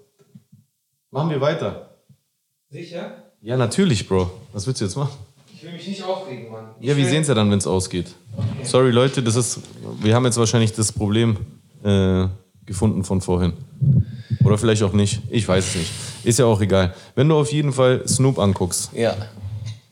[1.11, 1.91] Machen wir weiter.
[2.69, 3.23] Sicher?
[3.41, 4.31] Ja, natürlich, Bro.
[4.53, 5.17] Was willst du jetzt machen?
[5.65, 6.75] Ich will mich nicht aufregen, Mann.
[6.79, 8.09] Ja, wir sehen es ja dann, wenn es ausgeht.
[8.65, 9.61] Sorry, Leute, das ist.
[10.03, 11.39] Wir haben jetzt wahrscheinlich das Problem
[11.83, 12.27] äh,
[12.67, 13.55] gefunden von vorhin.
[14.45, 15.23] Oder vielleicht auch nicht.
[15.31, 15.91] Ich weiß es nicht.
[16.23, 16.93] Ist ja auch egal.
[17.15, 19.17] Wenn du auf jeden Fall Snoop anguckst Ja.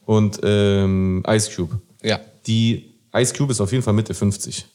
[0.05, 2.20] und ähm, Ice Cube, Ja.
[2.47, 4.66] die Ice Cube ist auf jeden Fall Mitte 50.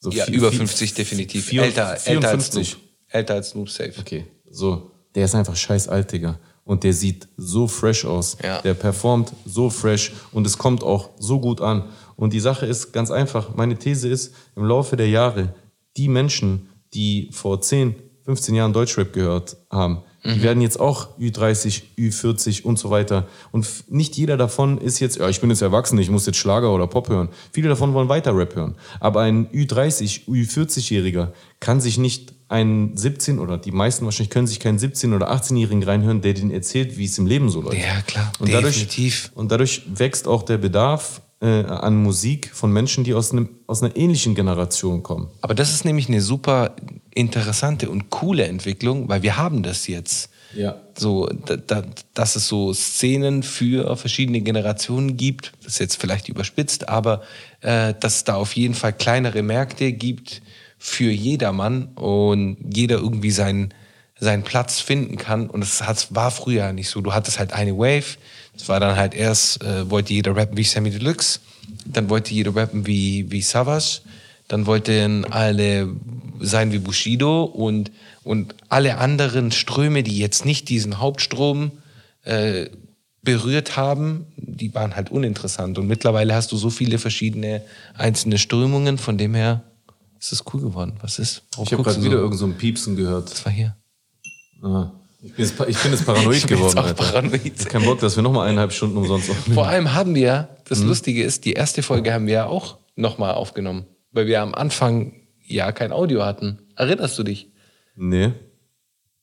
[0.00, 1.46] So Ja, vier- über vier- 50 definitiv.
[1.46, 2.68] vier- älter, älter als 54.
[2.72, 2.82] Snoop.
[3.08, 3.94] Älter als Snoop, safe.
[3.98, 4.90] Okay, so.
[5.14, 6.38] Der ist einfach scheiß alt, Digga.
[6.64, 8.36] Und der sieht so fresh aus.
[8.42, 8.62] Ja.
[8.62, 11.84] Der performt so fresh und es kommt auch so gut an.
[12.16, 13.54] Und die Sache ist ganz einfach.
[13.56, 15.54] Meine These ist, im Laufe der Jahre,
[15.96, 21.82] die Menschen, die vor 10, 15 Jahren Deutschrap gehört haben, die werden jetzt auch Ü30,
[21.98, 23.26] Ü40 und so weiter.
[23.50, 26.72] Und nicht jeder davon ist jetzt, ja, ich bin jetzt erwachsen, ich muss jetzt Schlager
[26.72, 27.28] oder Pop hören.
[27.50, 28.76] Viele davon wollen weiter Rap hören.
[29.00, 34.60] Aber ein Ü30, Ü40-Jähriger kann sich nicht einen 17 oder die meisten wahrscheinlich können sich
[34.60, 37.78] keinen 17- oder 18-Jährigen reinhören, der denen erzählt, wie es im Leben so läuft.
[37.78, 38.30] Ja, klar.
[38.38, 39.32] Und dadurch, Definitiv.
[39.34, 43.82] und dadurch wächst auch der Bedarf äh, an Musik von Menschen, die aus, einem, aus
[43.82, 45.28] einer ähnlichen Generation kommen.
[45.40, 46.76] Aber das ist nämlich eine super
[47.14, 50.28] interessante und coole Entwicklung, weil wir haben das jetzt.
[50.54, 50.76] Ja.
[50.96, 51.82] So, da, da,
[52.12, 57.22] dass es so Szenen für verschiedene Generationen gibt, das ist jetzt vielleicht überspitzt, aber
[57.62, 60.42] äh, dass es da auf jeden Fall kleinere Märkte gibt
[60.84, 63.72] für jedermann und jeder irgendwie seinen,
[64.18, 65.48] seinen Platz finden kann.
[65.48, 67.00] Und das hat, war früher nicht so.
[67.00, 68.18] Du hattest halt eine Wave,
[68.52, 71.38] das war dann halt erst, äh, wollte jeder rappen wie Sammy Deluxe,
[71.86, 74.00] dann wollte jeder rappen wie, wie Savage,
[74.48, 75.88] dann wollten alle
[76.40, 77.92] sein wie Bushido und,
[78.24, 81.70] und alle anderen Ströme, die jetzt nicht diesen Hauptstrom
[82.24, 82.66] äh,
[83.22, 85.78] berührt haben, die waren halt uninteressant.
[85.78, 87.62] Und mittlerweile hast du so viele verschiedene
[87.94, 89.62] einzelne Strömungen, von dem her
[90.22, 90.94] ist es cool geworden.
[91.02, 91.42] Was ist?
[91.52, 92.22] Warum Ich habe gerade wieder so?
[92.22, 93.30] irgend so ein Piepsen gehört.
[93.30, 93.76] Das war hier.
[94.62, 94.90] Ah.
[95.22, 97.02] Ich, bin jetzt, ich bin jetzt paranoid Ich bin geworden, jetzt auch Alter.
[97.04, 97.68] paranoid.
[97.68, 99.54] Kein Bock, dass wir nochmal eineinhalb Stunden umsonst aufnehmen.
[99.54, 100.88] Vor allem haben wir, das Mhm.
[100.88, 105.12] Lustige ist, die erste Folge haben wir ja auch nochmal aufgenommen, weil wir am Anfang
[105.46, 106.58] ja kein Audio hatten.
[106.76, 107.50] Erinnerst du dich?
[107.96, 108.32] Nee.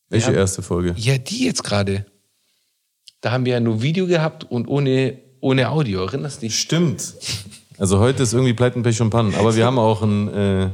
[0.10, 0.38] Welche Ja.
[0.38, 0.94] erste Folge?
[0.98, 2.06] Ja, die jetzt gerade.
[3.22, 6.02] Da haben wir ja nur Video gehabt und ohne, ohne Audio.
[6.06, 6.60] Erinnerst du dich?
[6.60, 7.14] Stimmt.
[7.78, 9.36] Also heute ist irgendwie Pleiten, Pech und Pannen.
[9.36, 10.70] Aber wir haben auch ein, äh,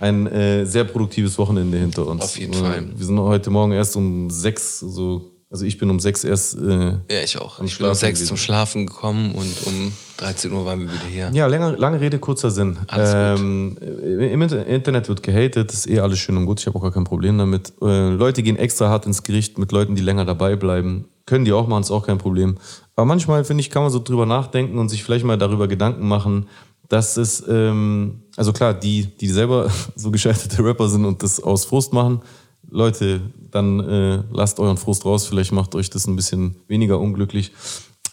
[0.00, 2.22] ein äh, sehr produktives Wochenende hinter uns.
[2.22, 2.84] Auf jeden Äh, Fall.
[2.96, 6.56] Wir sind heute Morgen erst um sechs, so, also ich bin um sechs erst.
[6.58, 7.60] Äh, Ja, ich auch.
[7.62, 8.28] Ich bin um sechs gewesen.
[8.28, 11.30] zum Schlafen gekommen und um 13 Uhr waren wir wieder hier.
[11.32, 12.76] ja, länger, lange Rede, kurzer Sinn.
[12.88, 16.60] Alles ähm, Im Inter- Internet wird gehatet, ist eh alles schön und gut.
[16.60, 17.72] Ich habe auch gar kein Problem damit.
[17.82, 21.06] Äh, Leute gehen extra hart ins Gericht mit Leuten, die länger dabei bleiben.
[21.26, 22.56] Können die auch machen, ist auch kein Problem.
[22.96, 26.06] Aber manchmal, finde ich, kann man so drüber nachdenken und sich vielleicht mal darüber Gedanken
[26.08, 26.48] machen,
[26.90, 31.64] dass es, ähm, also klar, die, die selber so gescheiterte Rapper sind und das aus
[31.64, 32.20] Frust machen,
[32.68, 33.20] Leute,
[33.50, 37.52] dann äh, lasst euren Frust raus, vielleicht macht euch das ein bisschen weniger unglücklich.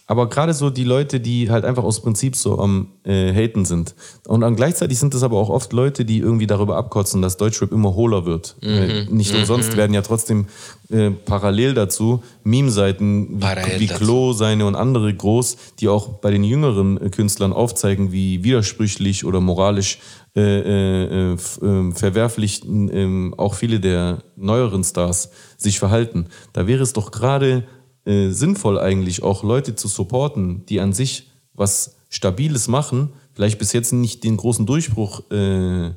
[0.07, 3.93] Aber gerade so die Leute, die halt einfach aus Prinzip so am äh, Haten sind.
[4.25, 7.73] Und dann gleichzeitig sind es aber auch oft Leute, die irgendwie darüber abkotzen, dass Deutschrap
[7.73, 8.55] immer hohler wird.
[8.61, 10.47] Äh, nicht umsonst werden ja trotzdem
[10.89, 13.87] äh, parallel dazu Meme-Seiten wie, wie.
[13.87, 19.25] Klo, seine und andere groß, die auch bei den jüngeren äh, Künstlern aufzeigen, wie widersprüchlich
[19.25, 19.99] oder moralisch
[20.37, 26.27] äh, äh, äh, ähm, verwerflich ähm, auch viele der neueren Stars sich verhalten.
[26.53, 27.63] Da wäre es doch gerade
[28.07, 33.73] äh, sinnvoll eigentlich auch Leute zu supporten, die an sich was Stabiles machen, vielleicht bis
[33.73, 35.91] jetzt nicht den großen Durchbruch äh,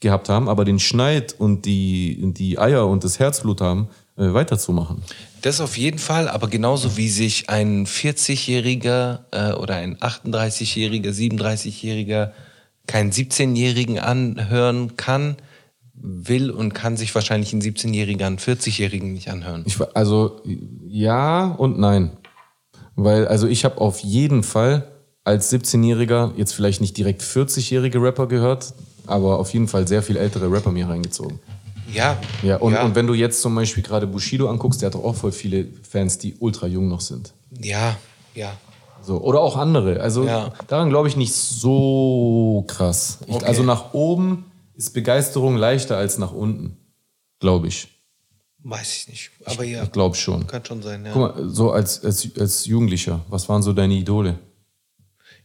[0.00, 5.02] gehabt haben, aber den Schneid und die, die Eier und das Herzblut haben, äh, weiterzumachen.
[5.42, 12.32] Das auf jeden Fall, aber genauso wie sich ein 40-Jähriger äh, oder ein 38-Jähriger, 37-Jähriger
[12.86, 15.36] keinen 17-Jährigen anhören kann,
[15.94, 19.62] will und kann sich wahrscheinlich ein 17-Jähriger einen 40-Jährigen nicht anhören.
[19.66, 20.40] Ich, also
[20.86, 22.10] ja und nein.
[22.96, 24.88] Weil, also ich habe auf jeden Fall
[25.24, 28.74] als 17-Jähriger jetzt vielleicht nicht direkt 40-jährige Rapper gehört,
[29.06, 31.38] aber auf jeden Fall sehr viel ältere Rapper mir reingezogen.
[31.92, 35.14] Ja, Ja, und, und wenn du jetzt zum Beispiel gerade Bushido anguckst, der hat auch
[35.14, 37.32] voll viele Fans, die ultra jung noch sind.
[37.60, 37.96] ja,
[38.34, 38.52] ja.
[39.02, 40.00] So, oder auch andere.
[40.00, 40.50] Also Ja.
[40.66, 43.18] daran glaube ich nicht so krass.
[43.26, 43.44] Ich, Okay.
[43.44, 46.76] Also nach oben ist Begeisterung leichter als nach unten.
[47.40, 47.88] Glaube ich.
[48.62, 49.30] Weiß ich nicht.
[49.44, 50.46] Aber ja, Ich glaube schon.
[50.46, 51.12] kann schon sein, ja.
[51.12, 54.38] Guck mal, so als, als, als Jugendlicher, was waren so deine Idole?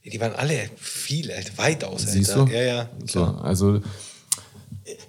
[0.05, 2.45] Die waren alle viel weitaus Siehst älter.
[2.45, 2.51] du?
[2.51, 2.89] Ja, ja.
[3.05, 3.81] So, also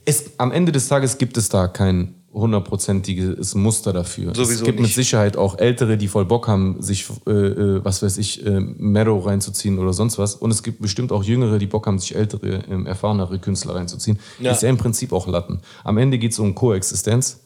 [0.04, 4.34] es, am Ende des Tages gibt es da kein hundertprozentiges Muster dafür.
[4.34, 4.94] Sowieso es gibt mit nicht.
[4.94, 9.18] Sicherheit auch Ältere, die voll Bock haben, sich, äh, äh, was weiß ich, äh, Meadow
[9.18, 10.36] reinzuziehen oder sonst was.
[10.36, 14.18] Und es gibt bestimmt auch Jüngere, die Bock haben, sich ältere, ähm, erfahrenere Künstler reinzuziehen.
[14.38, 14.52] Ja.
[14.52, 15.60] Ist ja im Prinzip auch Latten.
[15.82, 17.40] Am Ende geht es um Koexistenz.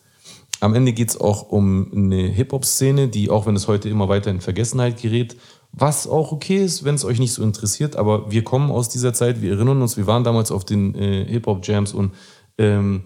[0.60, 4.30] Am Ende geht es auch um eine Hip-Hop-Szene, die, auch wenn es heute immer weiter
[4.30, 5.36] in Vergessenheit gerät,
[5.72, 9.12] was auch okay ist, wenn es euch nicht so interessiert, aber wir kommen aus dieser
[9.12, 12.12] Zeit, wir erinnern uns, wir waren damals auf den äh, Hip-Hop-Jams und
[12.58, 13.02] ähm,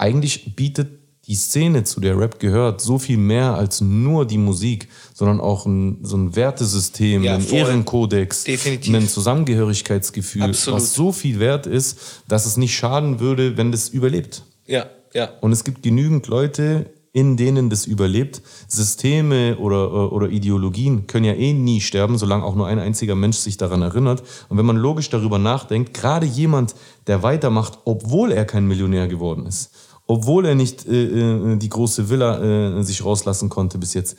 [0.00, 4.88] eigentlich bietet die Szene, zu der Rap gehört, so viel mehr als nur die Musik,
[5.14, 7.58] sondern auch ein, so ein Wertesystem, Ja, einen voll.
[7.58, 8.94] Ehrenkodex, Definitiv.
[8.94, 10.80] ein Zusammengehörigkeitsgefühl, Absolut.
[10.80, 14.42] was so viel wert ist, dass es nicht schaden würde, wenn das überlebt.
[14.66, 15.28] Ja, ja.
[15.40, 18.40] Und es gibt genügend Leute, in denen das überlebt.
[18.68, 23.38] Systeme oder, oder Ideologien können ja eh nie sterben, solange auch nur ein einziger Mensch
[23.38, 24.22] sich daran erinnert.
[24.48, 26.74] Und wenn man logisch darüber nachdenkt, gerade jemand,
[27.06, 29.70] der weitermacht, obwohl er kein Millionär geworden ist,
[30.10, 34.16] obwohl er nicht äh, äh, die große Villa äh, sich rauslassen konnte bis jetzt,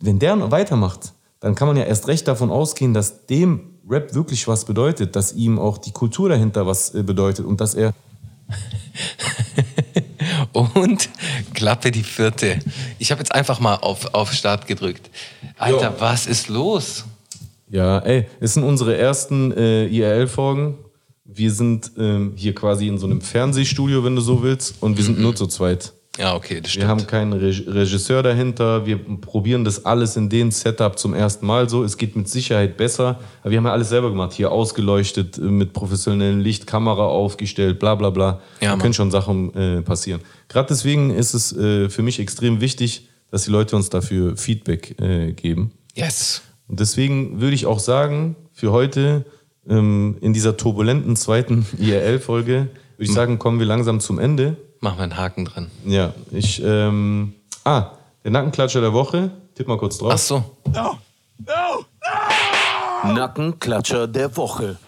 [0.00, 4.48] wenn der weitermacht, dann kann man ja erst recht davon ausgehen, dass dem Rap wirklich
[4.48, 7.92] was bedeutet, dass ihm auch die Kultur dahinter was äh, bedeutet und dass er
[10.52, 11.10] Und
[11.52, 12.58] Klappe die vierte.
[12.98, 15.10] Ich habe jetzt einfach mal auf, auf Start gedrückt.
[15.58, 15.96] Alter, Jo.
[15.98, 17.04] was ist los?
[17.68, 20.76] Ja, ey, es sind unsere ersten äh, IRL-Folgen.
[21.34, 25.04] Wir sind ähm, hier quasi in so einem Fernsehstudio, wenn du so willst, und wir
[25.04, 25.92] sind nur zu zweit.
[26.16, 26.86] Ja, okay, das Wir stimmt.
[26.88, 28.86] haben keinen Reg Regisseur dahinter.
[28.86, 31.82] Wir probieren das alles in dem Setup zum ersten Mal so.
[31.82, 33.18] Es geht mit Sicherheit besser.
[33.42, 34.32] Aber wir haben ja alles selber gemacht.
[34.32, 38.40] Hier ausgeleuchtet, äh, mit professionellem Licht, Kamera aufgestellt, bla bla bla.
[38.60, 40.20] Ja, da können schon Sachen äh, passieren.
[40.48, 45.00] Gerade deswegen ist es äh, für mich extrem wichtig, dass die Leute uns dafür Feedback
[45.00, 45.72] äh, geben.
[45.96, 46.42] yes.
[46.68, 49.26] Und deswegen würde ich auch sagen, für heute
[49.68, 54.56] ähm, in dieser turbulenten zweiten IRL-Folge, würde ich sagen, kommen wir langsam zum Ende.
[54.80, 55.70] Machen wir einen Haken dran.
[55.84, 57.34] Ja, ich, ähm,
[57.64, 57.92] ah,
[58.22, 60.12] der Nackenklatscher der Woche, tipp mal kurz drauf.
[60.14, 60.44] Ach so.
[63.04, 64.78] Nackenklatscher der Woche.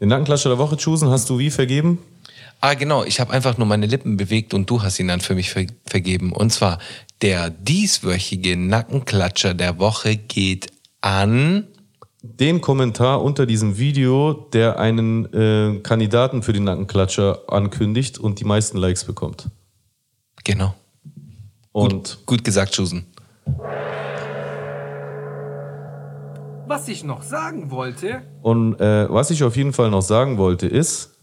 [0.00, 1.98] Den Nackenklatscher der Woche, Chusen, hast du wie vergeben?
[2.60, 3.04] Ah, genau.
[3.04, 5.66] Ich habe einfach nur meine Lippen bewegt und du hast ihn dann für mich ver
[5.84, 6.32] vergeben.
[6.32, 6.78] Und zwar,
[7.20, 10.68] der dieswöchige Nackenklatscher der Woche geht
[11.02, 11.66] an.
[12.26, 18.46] Den Kommentar unter diesem Video, der einen äh, Kandidaten für den Nackenklatscher ankündigt und die
[18.46, 19.50] meisten Likes bekommt.
[20.42, 20.74] Genau.
[21.72, 23.04] Und Gut gesagt, Susan.
[26.66, 30.66] Was ich noch sagen wollte, Und äh, was ich auf jeden Fall noch sagen wollte,
[30.66, 31.18] ist,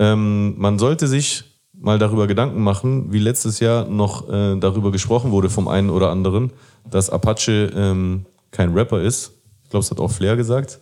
[0.00, 5.30] ähm, man sollte sich mal darüber Gedanken machen, wie letztes Jahr noch äh, darüber gesprochen
[5.30, 6.50] wurde vom einen oder anderen,
[6.90, 9.39] dass Apache ähm, kein Rapper ist.
[9.70, 10.80] Ich glaube, es hat auch Flair gesagt.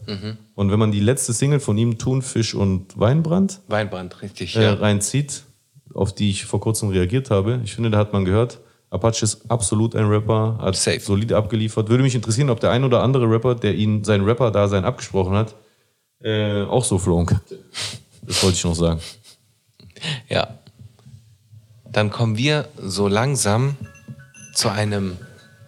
[0.54, 4.56] Und wenn man die letzte Single von ihm, Thunfisch und Weinbrand, Weinbrand, richtig.
[4.56, 4.72] äh, Ja.
[4.72, 5.42] reinzieht,
[5.92, 7.60] auf die ich vor kurzem reagiert habe.
[7.64, 11.00] Ich finde, da hat man gehört, Apache ist absolut ein Rapper, hat Safe.
[11.00, 11.90] solide abgeliefert.
[11.90, 15.54] Würde mich interessieren, ob der ein oder andere Rapper, der ihn sein Rapper-Dasein abgesprochen hat,
[16.22, 17.58] äh, auch so flogen könnte.
[18.22, 19.00] Das wollte ich noch sagen.
[20.30, 20.48] Ja.
[21.92, 23.76] Dann kommen wir so langsam
[24.54, 25.18] zu einem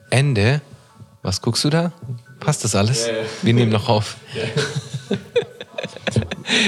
[0.09, 0.63] Ende.
[1.23, 1.93] Was guckst du da?
[2.41, 3.07] Passt das alles?
[3.43, 4.17] Wir nehmen noch auf.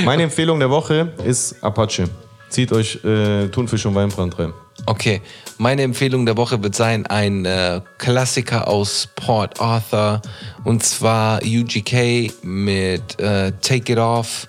[0.04, 2.08] Meine Empfehlung der Woche ist Apache.
[2.48, 4.52] Zieht euch äh, Thunfisch und Weinbrand rein.
[4.86, 5.22] Okay,
[5.58, 10.20] meine Empfehlung der Woche wird sein ein äh, Klassiker aus Port Arthur
[10.64, 14.48] und zwar UGK mit äh, Take It Off.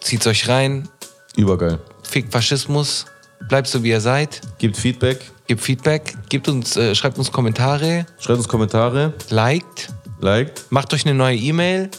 [0.00, 0.88] Zieht's euch rein,
[1.36, 1.78] Übergeil.
[2.02, 3.06] fickt Faschismus,
[3.50, 8.06] bleibt so wie ihr seid, Gebt Feedback, gebt Feedback, gebt uns, äh, schreibt uns Kommentare,
[8.20, 9.88] schreibt uns Kommentare, liked,
[10.20, 10.64] liked.
[10.70, 11.90] macht euch eine neue E-Mail,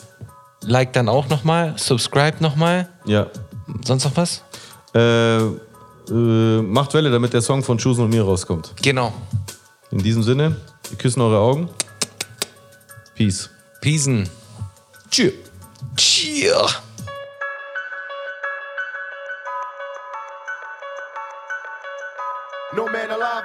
[0.63, 2.89] liked dann auch nochmal, subscribe nochmal.
[3.05, 3.27] Ja.
[3.85, 4.43] Sonst noch was?
[4.95, 8.73] Äh, äh, macht Welle, damit der Song von Chusen und mir rauskommt.
[8.81, 9.13] Genau.
[9.91, 10.55] In diesem Sinne,
[10.89, 11.69] wir küssen eure Augen.
[13.15, 13.49] Peace.
[13.81, 14.29] Piesen.
[15.09, 15.33] Tschüss.
[15.97, 16.65] Cheer.